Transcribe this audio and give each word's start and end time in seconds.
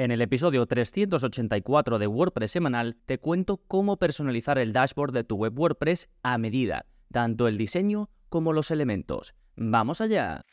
En 0.00 0.10
el 0.10 0.22
episodio 0.22 0.64
384 0.64 1.98
de 1.98 2.06
WordPress 2.06 2.52
semanal 2.52 2.96
te 3.04 3.18
cuento 3.18 3.58
cómo 3.58 3.98
personalizar 3.98 4.58
el 4.58 4.72
dashboard 4.72 5.12
de 5.12 5.24
tu 5.24 5.36
web 5.36 5.52
WordPress 5.54 6.08
a 6.22 6.38
medida, 6.38 6.86
tanto 7.12 7.46
el 7.46 7.58
diseño 7.58 8.08
como 8.30 8.54
los 8.54 8.70
elementos. 8.70 9.34
¡Vamos 9.56 10.00
allá! 10.00 10.46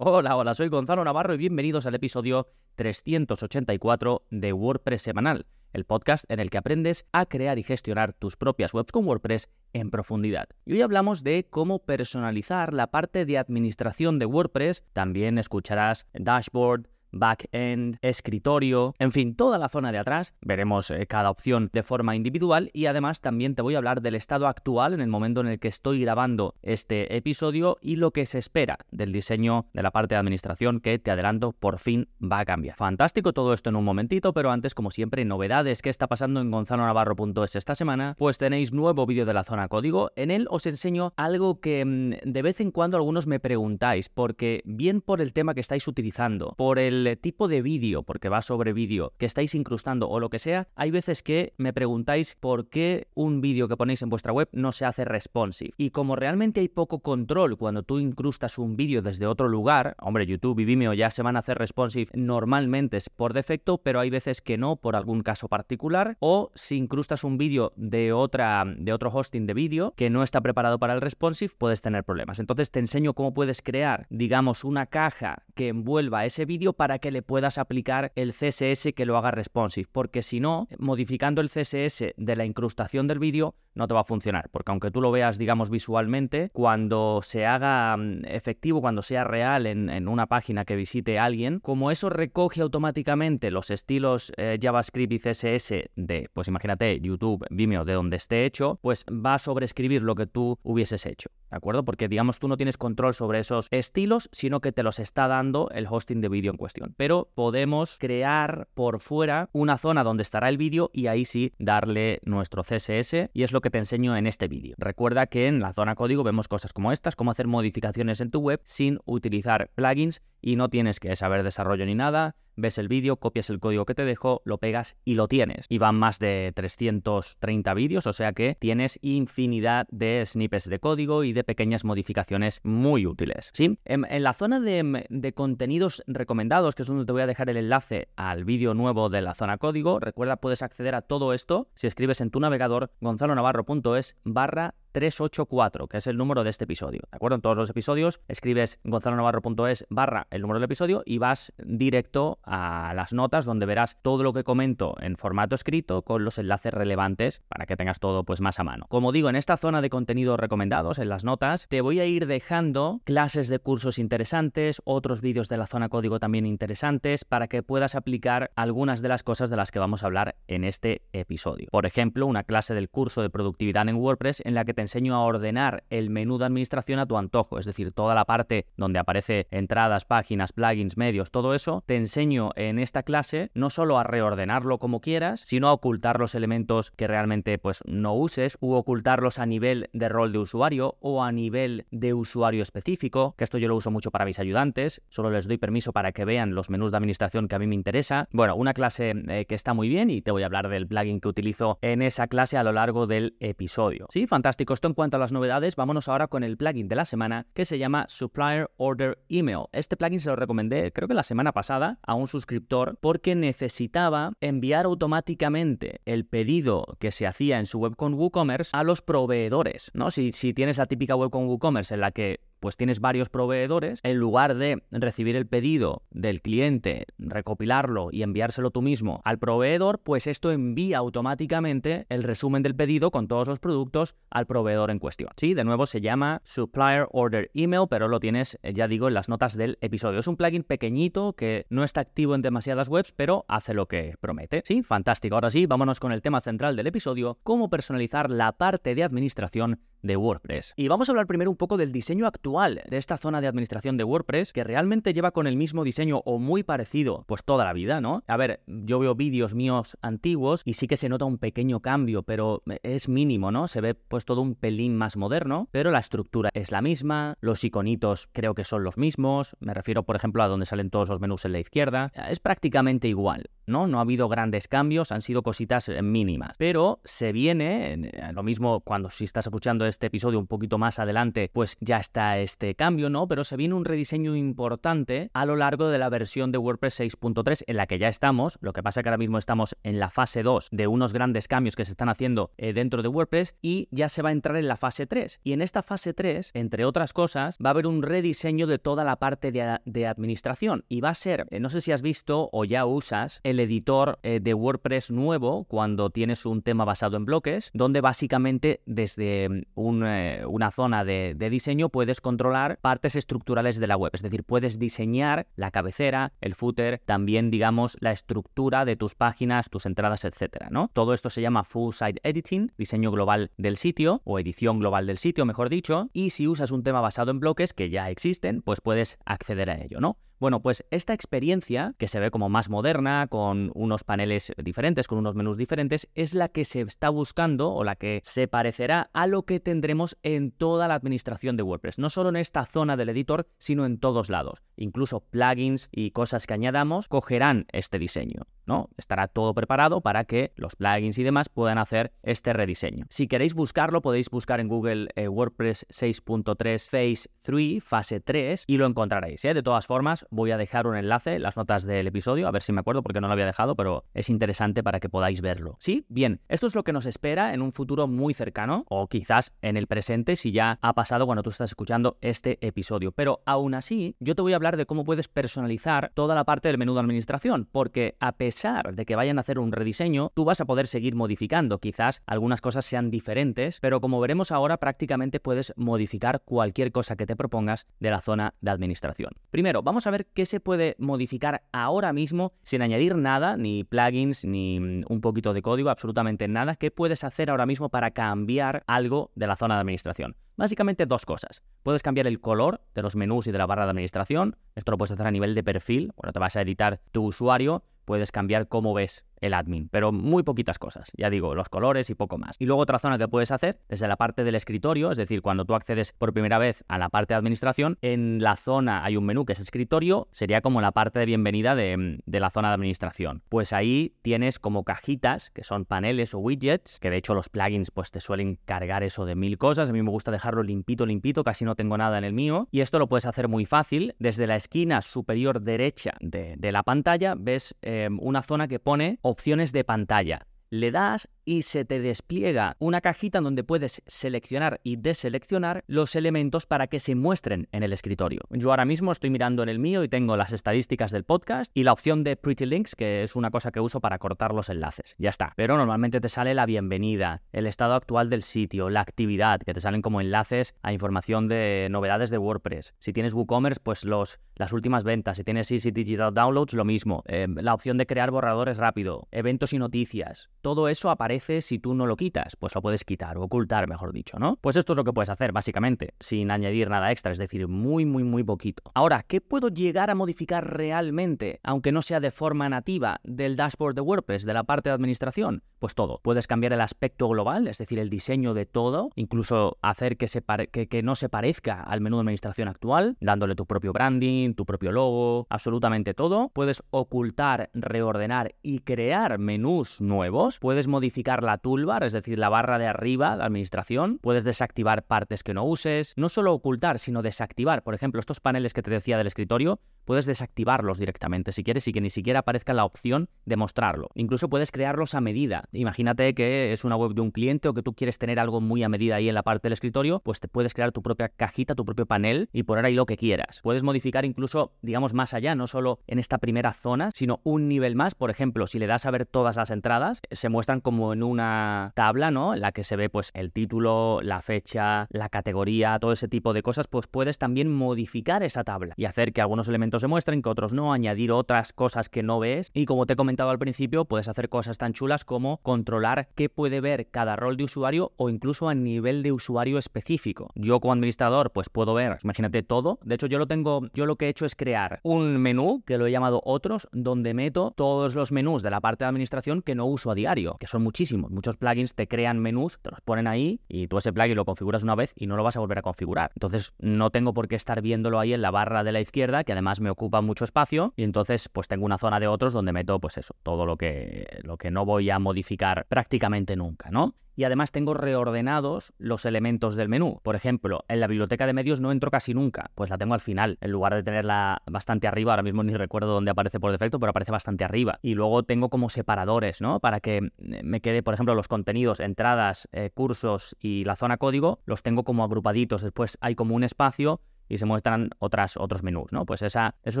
Hola, 0.00 0.36
hola, 0.36 0.54
soy 0.54 0.68
Gonzalo 0.68 1.02
Navarro 1.02 1.34
y 1.34 1.38
bienvenidos 1.38 1.84
al 1.84 1.96
episodio 1.96 2.46
384 2.76 4.26
de 4.30 4.52
WordPress 4.52 5.02
semanal 5.02 5.46
el 5.72 5.86
podcast 5.86 6.24
en 6.30 6.38
el 6.38 6.50
que 6.50 6.58
aprendes 6.58 7.04
a 7.12 7.26
crear 7.26 7.58
y 7.58 7.64
gestionar 7.64 8.12
tus 8.12 8.36
propias 8.36 8.72
webs 8.72 8.92
con 8.92 9.06
WordPress 9.06 9.48
en 9.72 9.90
profundidad. 9.90 10.48
Y 10.64 10.74
hoy 10.74 10.82
hablamos 10.82 11.24
de 11.24 11.46
cómo 11.50 11.80
personalizar 11.80 12.72
la 12.72 12.92
parte 12.92 13.24
de 13.24 13.38
administración 13.38 14.20
de 14.20 14.26
WordPress. 14.26 14.84
También 14.92 15.36
escucharás 15.36 16.06
dashboard, 16.14 16.88
backend, 17.12 17.98
escritorio, 18.02 18.94
en 18.98 19.12
fin, 19.12 19.34
toda 19.34 19.58
la 19.58 19.68
zona 19.68 19.92
de 19.92 19.98
atrás. 19.98 20.34
Veremos 20.40 20.90
eh, 20.90 21.06
cada 21.06 21.30
opción 21.30 21.70
de 21.72 21.82
forma 21.82 22.16
individual 22.16 22.70
y 22.72 22.86
además 22.86 23.20
también 23.20 23.54
te 23.54 23.62
voy 23.62 23.74
a 23.74 23.78
hablar 23.78 24.02
del 24.02 24.14
estado 24.14 24.46
actual 24.46 24.94
en 24.94 25.00
el 25.00 25.08
momento 25.08 25.40
en 25.40 25.48
el 25.48 25.58
que 25.58 25.68
estoy 25.68 26.00
grabando 26.00 26.54
este 26.62 27.16
episodio 27.16 27.78
y 27.80 27.96
lo 27.96 28.10
que 28.10 28.26
se 28.26 28.38
espera 28.38 28.78
del 28.90 29.12
diseño 29.12 29.66
de 29.72 29.82
la 29.82 29.90
parte 29.90 30.14
de 30.14 30.20
administración 30.20 30.80
que 30.80 30.98
te 30.98 31.10
adelanto 31.10 31.52
por 31.52 31.78
fin 31.78 32.08
va 32.20 32.40
a 32.40 32.44
cambiar. 32.44 32.76
Fantástico 32.76 33.32
todo 33.32 33.52
esto 33.52 33.70
en 33.70 33.76
un 33.76 33.84
momentito, 33.84 34.32
pero 34.32 34.50
antes 34.50 34.74
como 34.74 34.90
siempre 34.90 35.24
novedades 35.24 35.82
que 35.82 35.90
está 35.90 36.06
pasando 36.06 36.40
en 36.40 36.50
gonzalonavarro.es 36.50 37.56
esta 37.56 37.74
semana, 37.74 38.14
pues 38.18 38.38
tenéis 38.38 38.72
nuevo 38.72 39.06
vídeo 39.06 39.26
de 39.26 39.34
la 39.34 39.44
zona 39.44 39.68
código. 39.68 40.10
En 40.16 40.30
él 40.30 40.46
os 40.50 40.66
enseño 40.66 41.12
algo 41.16 41.60
que 41.60 41.84
mm, 41.84 42.30
de 42.30 42.42
vez 42.42 42.60
en 42.60 42.70
cuando 42.70 42.96
algunos 42.96 43.26
me 43.26 43.40
preguntáis 43.40 44.08
porque 44.08 44.62
bien 44.64 45.00
por 45.00 45.20
el 45.20 45.32
tema 45.32 45.54
que 45.54 45.60
estáis 45.60 45.86
utilizando, 45.88 46.54
por 46.56 46.78
el 46.78 46.97
tipo 47.20 47.48
de 47.48 47.62
vídeo, 47.62 48.02
porque 48.02 48.28
va 48.28 48.42
sobre 48.42 48.72
vídeo, 48.72 49.12
que 49.18 49.26
estáis 49.26 49.54
incrustando 49.54 50.08
o 50.08 50.20
lo 50.20 50.30
que 50.30 50.38
sea, 50.38 50.68
hay 50.74 50.90
veces 50.90 51.22
que 51.22 51.54
me 51.56 51.72
preguntáis 51.72 52.36
por 52.36 52.68
qué 52.68 53.08
un 53.14 53.40
vídeo 53.40 53.68
que 53.68 53.76
ponéis 53.76 54.02
en 54.02 54.10
vuestra 54.10 54.32
web 54.32 54.48
no 54.52 54.72
se 54.72 54.84
hace 54.84 55.04
responsive. 55.04 55.72
Y 55.76 55.90
como 55.90 56.16
realmente 56.16 56.60
hay 56.60 56.68
poco 56.68 57.00
control 57.00 57.56
cuando 57.56 57.82
tú 57.82 57.98
incrustas 57.98 58.58
un 58.58 58.76
vídeo 58.76 59.02
desde 59.02 59.26
otro 59.26 59.48
lugar, 59.48 59.94
hombre, 60.00 60.26
YouTube 60.26 60.60
y 60.60 60.64
Vimeo 60.64 60.94
ya 60.94 61.10
se 61.10 61.22
van 61.22 61.36
a 61.36 61.40
hacer 61.40 61.58
responsive 61.58 62.10
normalmente 62.14 62.98
por 63.16 63.32
defecto, 63.32 63.78
pero 63.78 64.00
hay 64.00 64.10
veces 64.10 64.40
que 64.40 64.58
no 64.58 64.76
por 64.76 64.96
algún 64.96 65.22
caso 65.22 65.48
particular, 65.48 66.16
o 66.20 66.50
si 66.54 66.76
incrustas 66.76 67.24
un 67.24 67.38
vídeo 67.38 67.72
de 67.76 68.12
otra 68.12 68.64
de 68.66 68.92
otro 68.92 69.10
hosting 69.12 69.46
de 69.46 69.54
vídeo 69.54 69.92
que 69.96 70.10
no 70.10 70.22
está 70.22 70.40
preparado 70.40 70.78
para 70.78 70.94
el 70.94 71.00
responsive, 71.00 71.52
puedes 71.56 71.80
tener 71.80 72.04
problemas. 72.04 72.38
Entonces 72.38 72.70
te 72.70 72.80
enseño 72.80 73.14
cómo 73.14 73.34
puedes 73.34 73.62
crear, 73.62 74.06
digamos, 74.10 74.64
una 74.64 74.86
caja 74.86 75.44
que 75.54 75.68
envuelva 75.68 76.24
ese 76.24 76.44
vídeo 76.44 76.72
para 76.72 76.87
que 76.96 77.10
le 77.10 77.20
puedas 77.20 77.58
aplicar 77.58 78.10
el 78.14 78.32
CSS 78.32 78.94
que 78.96 79.04
lo 79.04 79.18
haga 79.18 79.30
responsive, 79.30 79.86
porque 79.92 80.22
si 80.22 80.40
no, 80.40 80.66
modificando 80.78 81.42
el 81.42 81.50
CSS 81.50 82.14
de 82.16 82.36
la 82.36 82.46
incrustación 82.46 83.06
del 83.06 83.18
vídeo 83.18 83.54
no 83.78 83.86
te 83.86 83.94
va 83.94 84.00
a 84.00 84.04
funcionar, 84.04 84.48
porque 84.50 84.72
aunque 84.72 84.90
tú 84.90 85.00
lo 85.00 85.12
veas, 85.12 85.38
digamos, 85.38 85.70
visualmente, 85.70 86.50
cuando 86.52 87.20
se 87.22 87.46
haga 87.46 87.96
mm, 87.96 88.24
efectivo, 88.24 88.80
cuando 88.80 89.02
sea 89.02 89.24
real 89.24 89.66
en, 89.66 90.08
una 90.08 90.26
página 90.26 90.64
que 90.64 90.74
visite 90.74 91.18
alguien, 91.18 91.60
como 91.60 91.90
eso 91.90 92.10
recoge 92.10 92.60
automáticamente 92.60 93.50
los 93.50 93.70
estilos 93.70 94.32
eh, 94.36 94.58
JavaScript 94.60 95.12
y 95.12 95.18
CSS 95.18 95.90
de, 95.94 96.28
pues 96.32 96.48
imagínate, 96.48 96.98
YouTube, 97.00 97.46
Vimeo, 97.50 97.84
de 97.84 97.92
donde 97.92 98.16
esté 98.16 98.44
hecho, 98.44 98.78
pues 98.82 99.04
va 99.04 99.34
a 99.34 99.38
sobreescribir 99.38 100.02
lo 100.02 100.14
que 100.14 100.26
tú 100.26 100.58
hubieses 100.62 101.06
hecho, 101.06 101.30
¿de 101.50 101.56
acuerdo? 101.56 101.84
Porque, 101.84 102.08
digamos, 102.08 102.38
tú 102.38 102.48
no 102.48 102.56
tienes 102.56 102.78
control 102.78 103.14
sobre 103.14 103.38
esos 103.40 103.68
estilos, 103.70 104.28
sino 104.32 104.60
que 104.60 104.72
te 104.72 104.82
los 104.82 104.98
está 104.98 105.28
dando 105.28 105.68
el 105.70 105.86
hosting 105.88 106.20
de 106.20 106.28
vídeo 106.28 106.50
en 106.50 106.56
cuestión 106.56 106.77
pero 106.96 107.30
podemos 107.34 107.98
crear 107.98 108.68
por 108.74 109.00
fuera 109.00 109.48
una 109.52 109.78
zona 109.78 110.04
donde 110.04 110.22
estará 110.22 110.48
el 110.48 110.56
vídeo 110.56 110.90
y 110.92 111.06
ahí 111.06 111.24
sí 111.24 111.52
darle 111.58 112.20
nuestro 112.24 112.62
CSS 112.62 113.30
y 113.32 113.42
es 113.42 113.52
lo 113.52 113.60
que 113.60 113.70
te 113.70 113.78
enseño 113.78 114.16
en 114.16 114.26
este 114.26 114.48
vídeo. 114.48 114.74
Recuerda 114.78 115.26
que 115.26 115.46
en 115.46 115.60
la 115.60 115.72
zona 115.72 115.94
código 115.94 116.24
vemos 116.24 116.48
cosas 116.48 116.72
como 116.72 116.92
estas, 116.92 117.16
cómo 117.16 117.30
hacer 117.30 117.46
modificaciones 117.46 118.20
en 118.20 118.30
tu 118.30 118.40
web 118.40 118.60
sin 118.64 118.98
utilizar 119.04 119.70
plugins 119.74 120.22
y 120.40 120.56
no 120.56 120.68
tienes 120.68 121.00
que 121.00 121.14
saber 121.16 121.42
desarrollo 121.42 121.86
ni 121.86 121.94
nada, 121.94 122.36
ves 122.58 122.78
el 122.78 122.88
vídeo, 122.88 123.16
copias 123.16 123.50
el 123.50 123.60
código 123.60 123.86
que 123.86 123.94
te 123.94 124.04
dejo, 124.04 124.42
lo 124.44 124.58
pegas 124.58 124.96
y 125.04 125.14
lo 125.14 125.28
tienes. 125.28 125.66
Y 125.68 125.78
van 125.78 125.94
más 125.94 126.18
de 126.18 126.52
330 126.54 127.72
vídeos, 127.74 128.06
o 128.06 128.12
sea 128.12 128.32
que 128.32 128.56
tienes 128.58 128.98
infinidad 129.00 129.86
de 129.90 130.24
snippets 130.26 130.68
de 130.68 130.80
código 130.80 131.24
y 131.24 131.32
de 131.32 131.44
pequeñas 131.44 131.84
modificaciones 131.84 132.60
muy 132.64 133.06
útiles. 133.06 133.50
¿Sí? 133.54 133.78
En, 133.84 134.04
la 134.22 134.32
zona 134.32 134.60
de, 134.60 135.06
de, 135.08 135.32
contenidos 135.32 136.02
recomendados, 136.06 136.74
que 136.74 136.82
es 136.82 136.88
donde 136.88 137.04
te 137.04 137.12
voy 137.12 137.22
a 137.22 137.26
dejar 137.26 137.48
el 137.48 137.56
enlace 137.56 138.08
al 138.16 138.44
vídeo 138.44 138.74
nuevo 138.74 139.08
de 139.08 139.22
la 139.22 139.34
zona 139.34 139.58
código, 139.58 140.00
recuerda 140.00 140.36
puedes 140.36 140.62
acceder 140.62 140.94
a 140.94 141.02
todo 141.02 141.32
esto 141.32 141.68
si 141.74 141.86
escribes 141.86 142.20
en 142.20 142.30
tu 142.30 142.40
navegador 142.40 142.90
gonzalonavarro.es 143.00 144.16
barra 144.24 144.74
384, 144.98 145.86
que 145.86 145.98
es 145.98 146.08
el 146.08 146.16
número 146.16 146.42
de 146.42 146.50
este 146.50 146.64
episodio. 146.64 147.02
¿De 147.08 147.16
acuerdo? 147.16 147.36
En 147.36 147.40
todos 147.40 147.56
los 147.56 147.70
episodios 147.70 148.20
escribes 148.26 148.80
gonzalonavarro.es 148.82 149.86
barra 149.90 150.26
el 150.32 150.42
número 150.42 150.58
del 150.58 150.64
episodio 150.64 151.04
y 151.06 151.18
vas 151.18 151.52
directo 151.64 152.40
a 152.42 152.92
las 152.96 153.12
notas 153.12 153.44
donde 153.44 153.64
verás 153.64 154.02
todo 154.02 154.24
lo 154.24 154.32
que 154.32 154.42
comento 154.42 154.96
en 155.00 155.16
formato 155.16 155.54
escrito 155.54 156.02
con 156.02 156.24
los 156.24 156.38
enlaces 156.38 156.74
relevantes 156.74 157.42
para 157.46 157.66
que 157.66 157.76
tengas 157.76 158.00
todo 158.00 158.24
pues 158.24 158.40
más 158.40 158.58
a 158.58 158.64
mano. 158.64 158.86
Como 158.88 159.12
digo, 159.12 159.28
en 159.28 159.36
esta 159.36 159.56
zona 159.56 159.82
de 159.82 159.88
contenidos 159.88 160.40
recomendados, 160.40 160.98
en 160.98 161.08
las 161.08 161.22
notas, 161.22 161.68
te 161.68 161.80
voy 161.80 162.00
a 162.00 162.06
ir 162.06 162.26
dejando 162.26 163.00
clases 163.04 163.46
de 163.46 163.60
cursos 163.60 164.00
interesantes, 164.00 164.82
otros 164.84 165.20
vídeos 165.20 165.48
de 165.48 165.58
la 165.58 165.68
zona 165.68 165.88
código 165.88 166.18
también 166.18 166.44
interesantes 166.44 167.24
para 167.24 167.46
que 167.46 167.62
puedas 167.62 167.94
aplicar 167.94 168.50
algunas 168.56 169.00
de 169.00 169.08
las 169.10 169.22
cosas 169.22 169.48
de 169.48 169.56
las 169.56 169.70
que 169.70 169.78
vamos 169.78 170.02
a 170.02 170.06
hablar 170.06 170.34
en 170.48 170.64
este 170.64 171.02
episodio. 171.12 171.68
Por 171.70 171.86
ejemplo, 171.86 172.26
una 172.26 172.42
clase 172.42 172.74
del 172.74 172.88
curso 172.88 173.22
de 173.22 173.30
productividad 173.30 173.88
en 173.88 173.94
WordPress 173.94 174.42
en 174.44 174.54
la 174.54 174.64
que 174.64 174.74
te 174.74 174.87
enseño 174.88 175.14
a 175.14 175.22
ordenar 175.22 175.84
el 175.90 176.08
menú 176.08 176.38
de 176.38 176.46
administración 176.46 176.98
a 176.98 177.04
tu 177.04 177.18
antojo, 177.18 177.58
es 177.58 177.66
decir, 177.66 177.92
toda 177.92 178.14
la 178.14 178.24
parte 178.24 178.66
donde 178.78 178.98
aparece 178.98 179.46
entradas, 179.50 180.06
páginas, 180.06 180.54
plugins, 180.54 180.96
medios, 180.96 181.30
todo 181.30 181.54
eso, 181.54 181.84
te 181.84 181.96
enseño 181.96 182.52
en 182.56 182.78
esta 182.78 183.02
clase 183.02 183.50
no 183.52 183.68
solo 183.68 183.98
a 183.98 184.02
reordenarlo 184.02 184.78
como 184.78 185.02
quieras, 185.02 185.40
sino 185.40 185.68
a 185.68 185.74
ocultar 185.74 186.18
los 186.18 186.34
elementos 186.34 186.90
que 186.90 187.06
realmente 187.06 187.58
pues 187.58 187.82
no 187.86 188.14
uses 188.14 188.56
u 188.60 188.72
ocultarlos 188.72 189.38
a 189.38 189.44
nivel 189.44 189.90
de 189.92 190.08
rol 190.08 190.32
de 190.32 190.38
usuario 190.38 190.96
o 191.00 191.22
a 191.22 191.32
nivel 191.32 191.86
de 191.90 192.14
usuario 192.14 192.62
específico, 192.62 193.34
que 193.36 193.44
esto 193.44 193.58
yo 193.58 193.68
lo 193.68 193.76
uso 193.76 193.90
mucho 193.90 194.10
para 194.10 194.24
mis 194.24 194.38
ayudantes, 194.38 195.02
solo 195.10 195.30
les 195.30 195.48
doy 195.48 195.58
permiso 195.58 195.92
para 195.92 196.12
que 196.12 196.24
vean 196.24 196.54
los 196.54 196.70
menús 196.70 196.92
de 196.92 196.96
administración 196.96 197.46
que 197.46 197.56
a 197.56 197.58
mí 197.58 197.66
me 197.66 197.74
interesa. 197.74 198.26
Bueno, 198.32 198.56
una 198.56 198.72
clase 198.72 199.12
eh, 199.28 199.44
que 199.44 199.54
está 199.54 199.74
muy 199.74 199.90
bien 199.90 200.08
y 200.08 200.22
te 200.22 200.30
voy 200.30 200.44
a 200.44 200.46
hablar 200.46 200.70
del 200.70 200.88
plugin 200.88 201.20
que 201.20 201.28
utilizo 201.28 201.78
en 201.82 202.00
esa 202.00 202.26
clase 202.26 202.56
a 202.56 202.64
lo 202.64 202.72
largo 202.72 203.06
del 203.06 203.36
episodio. 203.40 204.06
Sí, 204.08 204.26
fantástico 204.26 204.72
esto 204.78 204.86
en 204.86 204.94
cuanto 204.94 205.16
a 205.16 205.20
las 205.20 205.32
novedades, 205.32 205.74
vámonos 205.74 206.08
ahora 206.08 206.28
con 206.28 206.44
el 206.44 206.56
plugin 206.56 206.86
de 206.86 206.94
la 206.94 207.04
semana 207.04 207.48
que 207.52 207.64
se 207.64 207.80
llama 207.80 208.06
Supplier 208.08 208.70
Order 208.76 209.18
Email. 209.28 209.64
Este 209.72 209.96
plugin 209.96 210.20
se 210.20 210.28
lo 210.28 210.36
recomendé 210.36 210.92
creo 210.92 211.08
que 211.08 211.14
la 211.14 211.24
semana 211.24 211.50
pasada 211.50 211.98
a 212.00 212.14
un 212.14 212.28
suscriptor 212.28 212.96
porque 213.00 213.34
necesitaba 213.34 214.34
enviar 214.40 214.84
automáticamente 214.84 216.00
el 216.04 216.26
pedido 216.26 216.96
que 217.00 217.10
se 217.10 217.26
hacía 217.26 217.58
en 217.58 217.66
su 217.66 217.80
web 217.80 217.96
con 217.96 218.14
WooCommerce 218.14 218.70
a 218.72 218.84
los 218.84 219.02
proveedores, 219.02 219.90
¿no? 219.94 220.12
Si, 220.12 220.30
si 220.30 220.54
tienes 220.54 220.78
la 220.78 220.86
típica 220.86 221.16
web 221.16 221.30
con 221.30 221.48
WooCommerce 221.48 221.94
en 221.94 222.00
la 222.00 222.12
que 222.12 222.38
pues 222.60 222.76
tienes 222.76 223.00
varios 223.00 223.28
proveedores, 223.28 224.00
en 224.02 224.16
lugar 224.16 224.54
de 224.54 224.82
recibir 224.90 225.36
el 225.36 225.46
pedido 225.46 226.02
del 226.10 226.42
cliente, 226.42 227.06
recopilarlo 227.18 228.08
y 228.12 228.22
enviárselo 228.22 228.70
tú 228.70 228.82
mismo 228.82 229.20
al 229.24 229.38
proveedor, 229.38 230.00
pues 230.00 230.26
esto 230.26 230.52
envía 230.52 230.98
automáticamente 230.98 232.06
el 232.08 232.22
resumen 232.22 232.62
del 232.62 232.74
pedido 232.74 233.10
con 233.10 233.28
todos 233.28 233.48
los 233.48 233.60
productos 233.60 234.16
al 234.30 234.46
proveedor 234.46 234.90
en 234.90 234.98
cuestión. 234.98 235.30
Sí, 235.36 235.54
de 235.54 235.64
nuevo 235.64 235.86
se 235.86 236.00
llama 236.00 236.40
Supplier 236.44 237.06
Order 237.12 237.50
Email, 237.54 237.86
pero 237.88 238.08
lo 238.08 238.20
tienes, 238.20 238.58
eh, 238.62 238.72
ya 238.72 238.88
digo, 238.88 239.08
en 239.08 239.14
las 239.14 239.28
notas 239.28 239.56
del 239.56 239.78
episodio. 239.80 240.18
Es 240.18 240.26
un 240.26 240.36
plugin 240.36 240.64
pequeñito 240.64 241.34
que 241.34 241.66
no 241.70 241.84
está 241.84 242.00
activo 242.00 242.34
en 242.34 242.42
demasiadas 242.42 242.88
webs, 242.88 243.12
pero 243.12 243.44
hace 243.48 243.74
lo 243.74 243.86
que 243.86 244.14
promete. 244.20 244.62
Sí, 244.64 244.82
fantástico. 244.82 245.34
Ahora 245.34 245.50
sí, 245.50 245.66
vámonos 245.66 246.00
con 246.00 246.12
el 246.12 246.22
tema 246.22 246.40
central 246.40 246.76
del 246.76 246.86
episodio, 246.86 247.38
cómo 247.42 247.70
personalizar 247.70 248.30
la 248.30 248.52
parte 248.52 248.94
de 248.94 249.04
administración 249.04 249.80
de 250.02 250.16
WordPress. 250.16 250.74
Y 250.76 250.88
vamos 250.88 251.08
a 251.08 251.12
hablar 251.12 251.26
primero 251.26 251.50
un 251.50 251.56
poco 251.56 251.76
del 251.76 251.92
diseño 251.92 252.26
actual 252.26 252.47
de 252.48 252.96
esta 252.96 253.18
zona 253.18 253.40
de 253.40 253.46
administración 253.46 253.96
de 253.96 254.04
WordPress, 254.04 254.52
que 254.52 254.64
realmente 254.64 255.12
lleva 255.12 255.32
con 255.32 255.46
el 255.46 255.56
mismo 255.56 255.84
diseño 255.84 256.22
o 256.24 256.38
muy 256.38 256.62
parecido, 256.62 257.24
pues 257.26 257.44
toda 257.44 257.64
la 257.64 257.74
vida, 257.74 258.00
¿no? 258.00 258.22
A 258.26 258.36
ver, 258.36 258.62
yo 258.66 258.98
veo 258.98 259.14
vídeos 259.14 259.54
míos 259.54 259.98
antiguos 260.00 260.62
y 260.64 260.72
sí 260.72 260.86
que 260.86 260.96
se 260.96 261.10
nota 261.10 261.26
un 261.26 261.36
pequeño 261.36 261.80
cambio, 261.80 262.22
pero 262.22 262.62
es 262.82 263.08
mínimo, 263.08 263.50
¿no? 263.52 263.68
Se 263.68 263.82
ve 263.82 263.94
pues 263.94 264.24
todo 264.24 264.40
un 264.40 264.54
pelín 264.54 264.96
más 264.96 265.16
moderno, 265.16 265.68
pero 265.72 265.90
la 265.90 265.98
estructura 265.98 266.50
es 266.54 266.72
la 266.72 266.80
misma, 266.80 267.36
los 267.40 267.62
iconitos 267.64 268.28
creo 268.32 268.54
que 268.54 268.64
son 268.64 268.82
los 268.82 268.96
mismos, 268.96 269.54
me 269.60 269.74
refiero 269.74 270.04
por 270.04 270.16
ejemplo 270.16 270.42
a 270.42 270.48
donde 270.48 270.64
salen 270.64 270.90
todos 270.90 271.10
los 271.10 271.20
menús 271.20 271.44
en 271.44 271.52
la 271.52 271.60
izquierda, 271.60 272.12
es 272.28 272.40
prácticamente 272.40 273.08
igual. 273.08 273.50
¿no? 273.68 273.86
No 273.86 273.98
ha 273.98 274.02
habido 274.02 274.28
grandes 274.28 274.66
cambios, 274.66 275.12
han 275.12 275.22
sido 275.22 275.42
cositas 275.42 275.88
eh, 275.88 276.02
mínimas. 276.02 276.56
Pero 276.58 277.00
se 277.04 277.32
viene, 277.32 277.92
eh, 277.92 278.32
lo 278.32 278.42
mismo 278.42 278.80
cuando 278.80 279.10
si 279.10 279.24
estás 279.24 279.46
escuchando 279.46 279.86
este 279.86 280.06
episodio 280.06 280.38
un 280.38 280.46
poquito 280.46 280.78
más 280.78 280.98
adelante, 280.98 281.50
pues 281.52 281.76
ya 281.80 281.98
está 281.98 282.37
este 282.42 282.74
cambio, 282.74 283.10
¿no? 283.10 283.28
Pero 283.28 283.44
se 283.44 283.56
viene 283.56 283.74
un 283.74 283.84
rediseño 283.84 284.36
importante 284.36 285.30
a 285.32 285.46
lo 285.46 285.56
largo 285.56 285.88
de 285.88 285.98
la 285.98 286.08
versión 286.08 286.52
de 286.52 286.58
WordPress 286.58 287.00
6.3 287.00 287.64
en 287.66 287.76
la 287.76 287.86
que 287.86 287.98
ya 287.98 288.08
estamos. 288.08 288.58
Lo 288.60 288.72
que 288.72 288.82
pasa 288.82 289.00
es 289.00 289.04
que 289.04 289.08
ahora 289.08 289.18
mismo 289.18 289.38
estamos 289.38 289.76
en 289.82 289.98
la 289.98 290.10
fase 290.10 290.42
2 290.42 290.68
de 290.72 290.86
unos 290.86 291.12
grandes 291.12 291.48
cambios 291.48 291.76
que 291.76 291.84
se 291.84 291.92
están 291.92 292.08
haciendo 292.08 292.52
eh, 292.56 292.72
dentro 292.72 293.02
de 293.02 293.08
WordPress 293.08 293.56
y 293.62 293.88
ya 293.90 294.08
se 294.08 294.22
va 294.22 294.30
a 294.30 294.32
entrar 294.32 294.56
en 294.56 294.68
la 294.68 294.76
fase 294.76 295.06
3. 295.06 295.40
Y 295.44 295.52
en 295.52 295.62
esta 295.62 295.82
fase 295.82 296.14
3, 296.14 296.52
entre 296.54 296.84
otras 296.84 297.12
cosas, 297.12 297.58
va 297.64 297.70
a 297.70 297.72
haber 297.72 297.86
un 297.86 298.02
rediseño 298.02 298.66
de 298.66 298.78
toda 298.78 299.04
la 299.04 299.16
parte 299.16 299.52
de, 299.52 299.78
de 299.84 300.06
administración 300.06 300.84
y 300.88 301.00
va 301.00 301.10
a 301.10 301.14
ser, 301.14 301.46
no 301.60 301.70
sé 301.70 301.80
si 301.80 301.92
has 301.92 302.02
visto 302.02 302.48
o 302.52 302.64
ya 302.64 302.86
usas 302.86 303.40
el 303.44 303.60
editor 303.60 304.18
eh, 304.22 304.40
de 304.40 304.54
WordPress 304.54 305.10
nuevo 305.10 305.64
cuando 305.64 306.10
tienes 306.10 306.46
un 306.46 306.62
tema 306.62 306.84
basado 306.84 307.16
en 307.16 307.24
bloques, 307.24 307.70
donde 307.74 308.00
básicamente 308.00 308.80
desde 308.86 309.48
mm, 309.48 310.02
eh, 310.04 310.44
una 310.46 310.70
zona 310.70 311.04
de, 311.04 311.34
diseño 311.48 311.88
puedes 311.88 312.20
controlar 312.28 312.78
partes 312.82 313.16
estructurales 313.16 313.80
de 313.80 313.86
la 313.86 313.96
web, 313.96 314.10
es 314.12 314.20
decir, 314.20 314.44
puedes 314.44 314.78
diseñar 314.78 315.46
la 315.56 315.70
cabecera, 315.70 316.34
el 316.42 316.54
footer, 316.54 317.00
también 317.06 317.50
digamos 317.50 317.96
la 318.00 318.12
estructura 318.12 318.84
de 318.84 318.96
tus 318.96 319.14
páginas, 319.14 319.70
tus 319.70 319.86
entradas, 319.86 320.26
etcétera, 320.26 320.68
¿no? 320.70 320.90
Todo 320.92 321.14
esto 321.14 321.30
se 321.30 321.40
llama 321.40 321.64
Full 321.64 321.94
Site 321.94 322.20
Editing, 322.22 322.72
diseño 322.76 323.10
global 323.10 323.50
del 323.56 323.78
sitio 323.78 324.20
o 324.24 324.38
edición 324.38 324.78
global 324.78 325.06
del 325.06 325.16
sitio, 325.16 325.46
mejor 325.46 325.70
dicho, 325.70 326.10
y 326.12 326.28
si 326.28 326.46
usas 326.46 326.70
un 326.70 326.82
tema 326.82 327.00
basado 327.00 327.30
en 327.30 327.40
bloques 327.40 327.72
que 327.72 327.88
ya 327.88 328.10
existen, 328.10 328.60
pues 328.60 328.82
puedes 328.82 329.18
acceder 329.24 329.70
a 329.70 329.82
ello, 329.82 329.98
¿no? 329.98 330.18
Bueno, 330.40 330.62
pues 330.62 330.86
esta 330.90 331.14
experiencia, 331.14 331.94
que 331.98 332.06
se 332.06 332.20
ve 332.20 332.30
como 332.30 332.48
más 332.48 332.70
moderna, 332.70 333.26
con 333.28 333.72
unos 333.74 334.04
paneles 334.04 334.52
diferentes, 334.56 335.08
con 335.08 335.18
unos 335.18 335.34
menús 335.34 335.56
diferentes, 335.56 336.08
es 336.14 336.32
la 336.32 336.48
que 336.48 336.64
se 336.64 336.82
está 336.82 337.08
buscando 337.10 337.72
o 337.72 337.82
la 337.82 337.96
que 337.96 338.20
se 338.22 338.46
parecerá 338.46 339.10
a 339.12 339.26
lo 339.26 339.44
que 339.44 339.58
tendremos 339.58 340.16
en 340.22 340.52
toda 340.52 340.86
la 340.86 340.94
administración 340.94 341.56
de 341.56 341.64
WordPress. 341.64 341.98
No 341.98 342.08
solo 342.08 342.28
en 342.28 342.36
esta 342.36 342.64
zona 342.64 342.96
del 342.96 343.08
editor, 343.08 343.48
sino 343.58 343.84
en 343.84 343.98
todos 343.98 344.30
lados. 344.30 344.62
Incluso 344.76 345.20
plugins 345.20 345.88
y 345.90 346.12
cosas 346.12 346.46
que 346.46 346.54
añadamos 346.54 347.08
cogerán 347.08 347.66
este 347.72 347.98
diseño. 347.98 348.42
¿no? 348.68 348.90
Estará 348.98 349.26
todo 349.26 349.54
preparado 349.54 350.02
para 350.02 350.24
que 350.24 350.52
los 350.54 350.76
plugins 350.76 351.18
y 351.18 351.24
demás 351.24 351.48
puedan 351.48 351.78
hacer 351.78 352.12
este 352.22 352.52
rediseño. 352.52 353.06
Si 353.08 353.26
queréis 353.26 353.54
buscarlo, 353.54 354.02
podéis 354.02 354.28
buscar 354.28 354.60
en 354.60 354.68
Google 354.68 355.08
eh, 355.16 355.26
WordPress 355.26 355.86
6.3 355.88 356.90
Phase 356.90 357.30
3, 357.40 357.82
fase 357.82 358.20
3, 358.20 358.64
y 358.66 358.76
lo 358.76 358.86
encontraréis. 358.86 359.44
¿eh? 359.46 359.54
De 359.54 359.62
todas 359.62 359.86
formas, 359.86 360.26
voy 360.30 360.50
a 360.50 360.56
dejar 360.56 360.86
un 360.86 360.96
enlace 360.96 361.34
en 361.34 361.42
las 361.42 361.56
notas 361.56 361.84
del 361.84 362.06
episodio, 362.06 362.48
a 362.48 362.50
ver 362.50 362.62
si 362.62 362.72
me 362.72 362.80
acuerdo 362.80 363.02
porque 363.02 363.20
no 363.20 363.26
lo 363.26 363.32
había 363.32 363.46
dejado, 363.46 363.76
pero 363.76 364.04
es 364.14 364.28
interesante 364.28 364.82
para 364.82 365.00
que 365.00 365.08
podáis 365.08 365.40
verlo. 365.40 365.76
¿Sí? 365.78 366.04
Bien, 366.08 366.40
esto 366.48 366.66
es 366.66 366.74
lo 366.74 366.84
que 366.84 366.92
nos 366.92 367.06
espera 367.06 367.54
en 367.54 367.62
un 367.62 367.72
futuro 367.72 368.06
muy 368.06 368.34
cercano, 368.34 368.84
o 368.88 369.08
quizás 369.08 369.52
en 369.62 369.76
el 369.76 369.86
presente 369.86 370.36
si 370.36 370.52
ya 370.52 370.78
ha 370.82 370.94
pasado 370.94 371.26
cuando 371.26 371.42
tú 371.42 371.50
estás 371.50 371.70
escuchando 371.70 372.18
este 372.20 372.58
episodio. 372.66 373.12
Pero 373.12 373.42
aún 373.46 373.74
así, 373.74 374.16
yo 374.20 374.34
te 374.34 374.42
voy 374.42 374.52
a 374.52 374.56
hablar 374.56 374.76
de 374.76 374.86
cómo 374.86 375.04
puedes 375.04 375.28
personalizar 375.28 376.12
toda 376.14 376.34
la 376.34 376.44
parte 376.44 376.68
del 376.68 376.78
menú 376.78 376.94
de 376.94 377.00
administración, 377.00 377.68
porque 377.70 378.16
a 378.20 378.32
pesar 378.32 378.94
de 378.94 379.06
que 379.06 379.16
vayan 379.16 379.38
a 379.38 379.40
hacer 379.40 379.58
un 379.58 379.72
rediseño, 379.72 380.30
tú 380.34 380.44
vas 380.44 380.60
a 380.60 380.64
poder 380.64 380.86
seguir 380.86 381.14
modificando. 381.14 381.78
Quizás 381.78 382.22
algunas 382.26 382.60
cosas 382.60 382.84
sean 382.84 383.10
diferentes, 383.10 383.78
pero 383.80 384.00
como 384.00 384.20
veremos 384.20 384.52
ahora, 384.52 384.76
prácticamente 384.78 385.40
puedes 385.40 385.72
modificar 385.76 386.42
cualquier 386.44 386.92
cosa 386.92 387.16
que 387.16 387.26
te 387.26 387.36
propongas 387.36 387.86
de 388.00 388.10
la 388.10 388.20
zona 388.20 388.54
de 388.60 388.70
administración. 388.70 389.32
Primero, 389.50 389.82
vamos 389.82 390.06
a 390.06 390.10
ver 390.10 390.17
qué 390.26 390.46
se 390.46 390.60
puede 390.60 390.96
modificar 390.98 391.62
ahora 391.72 392.12
mismo 392.12 392.52
sin 392.62 392.82
añadir 392.82 393.16
nada, 393.16 393.56
ni 393.56 393.84
plugins, 393.84 394.44
ni 394.44 394.80
mm, 394.80 395.04
un 395.08 395.20
poquito 395.20 395.52
de 395.52 395.62
código, 395.62 395.90
absolutamente 395.90 396.48
nada. 396.48 396.76
¿Qué 396.76 396.90
puedes 396.90 397.24
hacer 397.24 397.50
ahora 397.50 397.66
mismo 397.66 397.88
para 397.88 398.10
cambiar 398.12 398.84
algo 398.86 399.30
de 399.34 399.46
la 399.46 399.56
zona 399.56 399.74
de 399.74 399.80
administración? 399.80 400.36
Básicamente 400.56 401.06
dos 401.06 401.24
cosas. 401.24 401.62
Puedes 401.82 402.02
cambiar 402.02 402.26
el 402.26 402.40
color 402.40 402.80
de 402.94 403.02
los 403.02 403.14
menús 403.14 403.46
y 403.46 403.52
de 403.52 403.58
la 403.58 403.66
barra 403.66 403.84
de 403.84 403.90
administración. 403.90 404.56
Esto 404.74 404.90
lo 404.90 404.98
puedes 404.98 405.12
hacer 405.12 405.26
a 405.26 405.30
nivel 405.30 405.54
de 405.54 405.62
perfil. 405.62 406.12
Cuando 406.16 406.32
te 406.32 406.40
vas 406.40 406.56
a 406.56 406.62
editar 406.62 407.00
tu 407.12 407.24
usuario, 407.24 407.84
puedes 408.04 408.32
cambiar 408.32 408.66
cómo 408.66 408.94
ves 408.94 409.24
el 409.40 409.54
admin, 409.54 409.88
pero 409.88 410.12
muy 410.12 410.42
poquitas 410.42 410.78
cosas, 410.78 411.10
ya 411.16 411.30
digo, 411.30 411.54
los 411.54 411.68
colores 411.68 412.10
y 412.10 412.14
poco 412.14 412.38
más. 412.38 412.56
Y 412.58 412.66
luego 412.66 412.82
otra 412.82 412.98
zona 412.98 413.18
que 413.18 413.28
puedes 413.28 413.50
hacer 413.50 413.78
desde 413.88 414.08
la 414.08 414.16
parte 414.16 414.44
del 414.44 414.54
escritorio, 414.54 415.10
es 415.10 415.18
decir, 415.18 415.42
cuando 415.42 415.64
tú 415.64 415.74
accedes 415.74 416.12
por 416.12 416.32
primera 416.32 416.58
vez 416.58 416.84
a 416.88 416.98
la 416.98 417.08
parte 417.08 417.34
de 417.34 417.38
administración, 417.38 417.98
en 418.02 418.42
la 418.42 418.56
zona 418.56 419.04
hay 419.04 419.16
un 419.16 419.24
menú 419.24 419.44
que 419.44 419.52
es 419.52 419.60
escritorio, 419.60 420.28
sería 420.32 420.60
como 420.60 420.80
la 420.80 420.92
parte 420.92 421.18
de 421.18 421.26
bienvenida 421.26 421.74
de, 421.74 422.20
la 422.26 422.50
zona 422.50 422.68
de 422.68 422.74
administración. 422.74 423.42
Pues 423.48 423.72
ahí 423.72 424.14
tienes 424.22 424.58
como 424.58 424.84
cajitas, 424.84 425.50
que 425.50 425.64
son 425.64 425.84
paneles 425.84 426.34
o 426.34 426.38
widgets, 426.38 426.98
que 427.00 427.10
de 427.10 427.16
hecho 427.16 427.34
los 427.34 427.48
plugins 427.48 427.90
pues 427.90 428.10
te 428.10 428.20
suelen 428.20 428.58
cargar 428.64 429.02
eso 429.02 429.26
de 429.26 429.34
mil 429.34 429.58
cosas, 429.58 429.90
a 429.90 429.92
mí 429.92 430.02
me 430.02 430.10
gusta 430.10 430.30
dejarlo 430.30 430.62
limpito, 430.62 431.06
limpito, 431.06 431.44
casi 431.44 431.64
no 431.64 431.74
tengo 431.74 431.96
nada 431.98 432.18
en 432.18 432.24
el 432.24 432.32
mío, 432.32 432.68
y 432.70 432.80
esto 432.80 432.98
lo 432.98 433.08
puedes 433.08 433.26
hacer 433.26 433.48
muy 433.48 433.64
fácil, 433.64 434.14
desde 434.18 434.46
la 434.46 434.56
esquina 434.56 435.02
superior 435.02 435.60
derecha 435.60 436.12
de, 436.20 436.56
la 436.68 436.82
pantalla 436.82 437.34
ves 437.34 437.74
eh, 437.80 438.08
una 438.20 438.42
zona 438.42 438.68
que 438.68 438.78
pone 438.78 439.18
opciones 439.28 439.72
de 439.72 439.84
pantalla. 439.84 440.46
Le 440.70 440.90
das 440.90 441.28
y 441.48 441.62
se 441.62 441.86
te 441.86 441.98
despliega 441.98 442.76
una 442.78 443.00
cajita 443.00 443.40
donde 443.40 443.64
puedes 443.64 444.02
seleccionar 444.06 444.82
y 444.84 444.96
deseleccionar 444.96 445.82
los 445.86 446.14
elementos 446.14 446.66
para 446.66 446.88
que 446.88 447.00
se 447.00 447.14
muestren 447.14 447.68
en 447.72 447.82
el 447.82 447.94
escritorio. 447.94 448.42
Yo 448.50 448.68
ahora 448.68 448.84
mismo 448.84 449.12
estoy 449.12 449.30
mirando 449.30 449.62
en 449.62 449.70
el 449.70 449.78
mío 449.78 450.04
y 450.04 450.08
tengo 450.08 450.36
las 450.36 450.52
estadísticas 450.52 451.10
del 451.10 451.24
podcast 451.24 451.72
y 451.72 451.84
la 451.84 451.94
opción 451.94 452.22
de 452.22 452.36
Pretty 452.36 452.66
Links, 452.66 452.94
que 452.94 453.22
es 453.22 453.34
una 453.34 453.50
cosa 453.50 453.70
que 453.70 453.80
uso 453.80 453.98
para 453.98 454.18
cortar 454.18 454.52
los 454.52 454.68
enlaces. 454.68 455.14
Ya 455.16 455.30
está. 455.30 455.54
Pero 455.56 455.78
normalmente 455.78 456.20
te 456.20 456.28
sale 456.28 456.52
la 456.52 456.66
bienvenida, 456.66 457.40
el 457.54 457.66
estado 457.66 457.94
actual 457.94 458.28
del 458.28 458.42
sitio, 458.42 458.90
la 458.90 459.00
actividad, 459.00 459.62
que 459.62 459.72
te 459.72 459.80
salen 459.80 460.02
como 460.02 460.20
enlaces 460.20 460.74
a 460.82 460.92
información 460.92 461.48
de 461.48 461.88
novedades 461.90 462.28
de 462.28 462.36
WordPress. 462.36 462.94
Si 462.98 463.14
tienes 463.14 463.32
WooCommerce, 463.32 463.80
pues 463.82 464.04
los, 464.04 464.38
las 464.54 464.74
últimas 464.74 465.02
ventas. 465.02 465.38
Si 465.38 465.44
tienes 465.44 465.70
Easy 465.70 465.92
Digital 465.92 466.34
Downloads, 466.34 466.74
lo 466.74 466.84
mismo. 466.84 467.22
Eh, 467.26 467.46
la 467.48 467.72
opción 467.72 467.96
de 467.96 468.04
crear 468.04 468.30
borradores 468.30 468.76
rápido, 468.76 469.28
eventos 469.30 469.72
y 469.72 469.78
noticias. 469.78 470.50
Todo 470.60 470.90
eso 470.90 471.08
aparece 471.08 471.37
si 471.38 471.78
tú 471.78 471.94
no 471.94 472.06
lo 472.06 472.16
quitas, 472.16 472.56
pues 472.56 472.74
lo 472.74 472.82
puedes 472.82 473.04
quitar 473.04 473.38
o 473.38 473.44
ocultar, 473.44 473.88
mejor 473.88 474.12
dicho, 474.12 474.38
¿no? 474.38 474.56
Pues 474.60 474.76
esto 474.76 474.92
es 474.92 474.96
lo 474.96 475.04
que 475.04 475.12
puedes 475.12 475.30
hacer, 475.30 475.52
básicamente, 475.52 476.14
sin 476.20 476.50
añadir 476.50 476.90
nada 476.90 477.10
extra, 477.10 477.32
es 477.32 477.38
decir, 477.38 477.68
muy, 477.68 478.04
muy, 478.04 478.24
muy 478.24 478.42
poquito. 478.42 478.82
Ahora, 478.94 479.24
¿qué 479.26 479.40
puedo 479.40 479.68
llegar 479.68 480.10
a 480.10 480.14
modificar 480.14 480.76
realmente, 480.76 481.60
aunque 481.62 481.92
no 481.92 482.02
sea 482.02 482.20
de 482.20 482.30
forma 482.30 482.68
nativa, 482.68 483.20
del 483.24 483.56
dashboard 483.56 483.94
de 483.94 484.00
WordPress, 484.00 484.44
de 484.44 484.54
la 484.54 484.64
parte 484.64 484.90
de 484.90 484.94
administración? 484.94 485.62
Pues 485.78 485.94
todo. 485.94 486.20
Puedes 486.22 486.46
cambiar 486.46 486.72
el 486.72 486.80
aspecto 486.80 487.28
global, 487.28 487.68
es 487.68 487.78
decir, 487.78 487.98
el 487.98 488.10
diseño 488.10 488.52
de 488.52 488.66
todo, 488.66 489.10
incluso 489.14 489.78
hacer 489.80 490.16
que, 490.16 490.26
se 490.26 490.42
que, 490.72 490.88
que 490.88 491.02
no 491.02 491.14
se 491.14 491.28
parezca 491.28 491.82
al 491.82 492.00
menú 492.00 492.16
de 492.16 492.22
administración 492.22 492.68
actual, 492.68 493.16
dándole 493.20 493.54
tu 493.54 493.64
propio 493.64 493.92
branding, 493.92 494.54
tu 494.54 494.66
propio 494.66 494.90
logo, 494.90 495.46
absolutamente 495.50 496.14
todo. 496.14 496.50
Puedes 496.52 496.82
ocultar, 496.90 497.70
reordenar 497.74 498.56
y 498.62 498.80
crear 498.80 499.38
menús 499.38 500.00
nuevos. 500.00 500.58
Puedes 500.58 500.88
la 501.36 501.58
toolbar, 501.58 502.02
es 502.04 502.12
decir, 502.12 502.38
la 502.38 502.48
barra 502.48 502.78
de 502.78 502.86
arriba 502.86 503.36
de 503.36 503.44
administración. 503.44 504.18
Puedes 504.18 504.44
desactivar 504.44 505.04
partes 505.04 505.42
que 505.42 505.54
no 505.54 505.64
uses. 505.64 506.14
No 506.16 506.28
solo 506.28 506.52
ocultar, 506.52 506.98
sino 506.98 507.22
desactivar. 507.22 507.82
Por 507.82 507.94
ejemplo, 507.94 508.18
estos 508.18 508.40
paneles 508.40 508.72
que 508.72 508.82
te 508.82 508.90
decía 508.90 509.18
del 509.18 509.26
escritorio, 509.26 509.80
puedes 510.08 510.24
desactivarlos 510.24 510.98
directamente 510.98 511.52
si 511.52 511.62
quieres 511.62 511.86
y 511.86 511.92
que 511.92 512.00
ni 512.00 512.08
siquiera 512.08 512.38
aparezca 512.38 512.72
la 512.72 512.86
opción 512.86 513.28
de 513.44 513.56
mostrarlo. 513.56 514.08
Incluso 514.14 514.48
puedes 514.48 514.72
crearlos 514.72 515.14
a 515.14 515.20
medida. 515.20 515.64
Imagínate 515.72 516.34
que 516.34 516.72
es 516.72 516.82
una 516.82 516.96
web 516.96 517.12
de 517.12 517.20
un 517.20 517.30
cliente 517.30 517.68
o 517.68 517.74
que 517.74 517.82
tú 517.82 517.92
quieres 517.92 518.18
tener 518.18 518.40
algo 518.40 518.62
muy 518.62 518.82
a 518.82 518.88
medida 518.88 519.16
ahí 519.16 519.28
en 519.28 519.34
la 519.34 519.42
parte 519.42 519.66
del 519.66 519.74
escritorio, 519.74 520.22
pues 520.24 520.40
te 520.40 520.48
puedes 520.48 520.72
crear 520.72 520.92
tu 520.92 521.02
propia 521.02 521.28
cajita, 521.28 521.74
tu 521.74 521.84
propio 521.84 522.06
panel 522.06 522.48
y 522.54 522.62
poner 522.62 522.86
ahí 522.86 522.94
lo 522.94 523.04
que 523.04 523.18
quieras. 523.18 523.60
Puedes 523.62 523.82
modificar 523.82 524.24
incluso, 524.24 524.72
digamos, 524.80 525.12
más 525.12 525.34
allá, 525.34 525.54
no 525.54 525.66
solo 525.66 526.00
en 526.06 526.18
esta 526.18 526.38
primera 526.38 526.72
zona, 526.72 527.10
sino 527.14 527.42
un 527.44 527.68
nivel 527.68 527.94
más. 527.94 528.14
Por 528.14 528.30
ejemplo, 528.30 528.66
si 528.66 528.78
le 528.78 528.86
das 528.86 529.04
a 529.04 529.10
ver 529.10 529.26
todas 529.26 529.56
las 529.56 529.68
entradas, 529.68 530.22
se 530.30 530.48
muestran 530.48 530.80
como 530.80 531.12
en 531.12 531.22
una 531.22 531.92
tabla, 531.94 532.30
¿no? 532.30 532.54
En 532.54 532.62
la 532.62 532.72
que 532.72 532.82
se 532.82 532.96
ve 532.96 533.10
pues 533.10 533.30
el 533.34 533.52
título, 533.52 534.20
la 534.22 534.40
fecha, 534.40 535.06
la 535.10 535.28
categoría, 535.28 535.98
todo 535.98 536.12
ese 536.12 536.28
tipo 536.28 536.54
de 536.54 536.62
cosas, 536.62 536.86
pues 536.86 537.06
puedes 537.08 537.36
también 537.36 537.70
modificar 537.70 538.42
esa 538.42 538.64
tabla 538.64 538.94
y 538.96 539.04
hacer 539.04 539.34
que 539.34 539.42
algunos 539.42 539.68
elementos 539.68 539.97
se 539.98 540.06
muestren, 540.06 540.42
que 540.42 540.48
otros 540.48 540.72
no, 540.72 540.92
añadir 540.92 541.32
otras 541.32 541.72
cosas 541.72 542.08
que 542.08 542.22
no 542.22 542.38
ves. 542.38 542.70
Y 542.74 542.86
como 542.86 543.06
te 543.06 543.14
he 543.14 543.16
comentado 543.16 543.50
al 543.50 543.58
principio, 543.58 544.04
puedes 544.04 544.28
hacer 544.28 544.48
cosas 544.48 544.78
tan 544.78 544.92
chulas 544.92 545.24
como 545.24 545.58
controlar 545.58 546.28
qué 546.34 546.48
puede 546.48 546.80
ver 546.80 547.08
cada 547.10 547.36
rol 547.36 547.56
de 547.56 547.64
usuario 547.64 548.12
o 548.16 548.30
incluso 548.30 548.68
a 548.68 548.74
nivel 548.74 549.22
de 549.22 549.32
usuario 549.32 549.78
específico. 549.78 550.50
Yo 550.54 550.80
como 550.80 550.92
administrador, 550.92 551.52
pues 551.52 551.68
puedo 551.70 551.94
ver, 551.94 552.18
imagínate 552.22 552.62
todo. 552.62 552.98
De 553.04 553.14
hecho, 553.14 553.26
yo 553.26 553.38
lo 553.38 553.46
tengo, 553.46 553.82
yo 553.94 554.06
lo 554.06 554.16
que 554.16 554.26
he 554.26 554.28
hecho 554.28 554.46
es 554.46 554.54
crear 554.54 555.00
un 555.02 555.36
menú 555.38 555.82
que 555.86 555.98
lo 555.98 556.06
he 556.06 556.10
llamado 556.10 556.40
otros, 556.44 556.88
donde 556.92 557.34
meto 557.34 557.72
todos 557.76 558.14
los 558.14 558.32
menús 558.32 558.62
de 558.62 558.70
la 558.70 558.80
parte 558.80 559.04
de 559.04 559.08
administración 559.08 559.62
que 559.62 559.74
no 559.74 559.86
uso 559.86 560.10
a 560.10 560.14
diario, 560.14 560.56
que 560.58 560.66
son 560.66 560.82
muchísimos. 560.82 561.30
Muchos 561.30 561.56
plugins 561.56 561.94
te 561.94 562.08
crean 562.08 562.38
menús, 562.38 562.78
te 562.80 562.90
los 562.90 563.00
ponen 563.00 563.26
ahí 563.26 563.60
y 563.68 563.88
tú 563.88 563.98
ese 563.98 564.12
plugin 564.12 564.36
lo 564.36 564.44
configuras 564.44 564.82
una 564.82 564.94
vez 564.94 565.14
y 565.16 565.26
no 565.26 565.36
lo 565.36 565.42
vas 565.42 565.56
a 565.56 565.60
volver 565.60 565.78
a 565.78 565.82
configurar. 565.82 566.30
Entonces, 566.34 566.74
no 566.78 567.10
tengo 567.10 567.34
por 567.34 567.48
qué 567.48 567.56
estar 567.56 567.82
viéndolo 567.82 568.18
ahí 568.18 568.32
en 568.32 568.42
la 568.42 568.50
barra 568.50 568.84
de 568.84 568.92
la 568.92 569.00
izquierda, 569.00 569.44
que 569.44 569.52
además 569.52 569.80
me 569.80 569.87
ocupa 569.90 570.20
mucho 570.20 570.44
espacio, 570.44 570.92
y 570.96 571.02
entonces 571.02 571.48
pues 571.48 571.68
tengo 571.68 571.84
una 571.84 571.98
zona 571.98 572.20
de 572.20 572.28
otros 572.28 572.52
donde 572.52 572.72
meto 572.72 573.00
pues 573.00 573.18
eso, 573.18 573.34
todo 573.42 573.66
lo 573.66 573.76
que 573.76 574.26
lo 574.42 574.56
que 574.56 574.70
no 574.70 574.84
voy 574.84 575.10
a 575.10 575.18
modificar 575.18 575.86
prácticamente 575.88 576.56
nunca, 576.56 576.90
¿no? 576.90 577.14
y 577.38 577.44
además 577.44 577.70
tengo 577.70 577.94
reordenados 577.94 578.92
los 578.98 579.24
elementos 579.24 579.76
del 579.76 579.88
menú. 579.88 580.18
Por 580.24 580.34
ejemplo, 580.34 580.84
en 580.88 580.98
la 580.98 581.06
biblioteca 581.06 581.46
de 581.46 581.52
medios 581.52 581.80
no 581.80 581.92
entro 581.92 582.10
casi 582.10 582.34
nunca, 582.34 582.72
pues 582.74 582.90
la 582.90 582.98
tengo 582.98 583.14
al 583.14 583.20
final, 583.20 583.58
en 583.60 583.70
lugar 583.70 583.94
de 583.94 584.02
tenerla 584.02 584.60
bastante 584.66 585.06
arriba, 585.06 585.34
ahora 585.34 585.44
mismo 585.44 585.62
ni 585.62 585.72
recuerdo 585.72 586.14
dónde 586.14 586.32
aparece 586.32 586.58
por 586.58 586.72
defecto, 586.72 586.98
pero 586.98 587.10
aparece 587.10 587.30
bastante 587.30 587.62
arriba. 587.62 588.00
Y 588.02 588.16
luego 588.16 588.42
tengo 588.42 588.70
como 588.70 588.90
separadores, 588.90 589.60
¿no? 589.60 589.78
Para 589.78 590.00
que 590.00 590.32
me 590.36 590.80
quede, 590.80 591.04
por 591.04 591.14
ejemplo, 591.14 591.36
los 591.36 591.46
contenidos, 591.46 592.00
entradas, 592.00 592.68
eh, 592.72 592.90
cursos 592.92 593.56
y 593.60 593.84
la 593.84 593.94
zona 593.94 594.16
código, 594.16 594.58
los 594.66 594.82
tengo 594.82 595.04
como 595.04 595.22
agrupaditos. 595.22 595.82
Después 595.82 596.18
hay 596.20 596.34
como 596.34 596.56
un 596.56 596.64
espacio 596.64 597.20
y 597.48 597.58
se 597.58 597.66
muestran 597.66 598.10
otras, 598.18 598.56
otros 598.56 598.82
menús, 598.82 599.12
¿no? 599.12 599.26
Pues 599.26 599.42
esa, 599.42 599.74
eso 599.82 600.00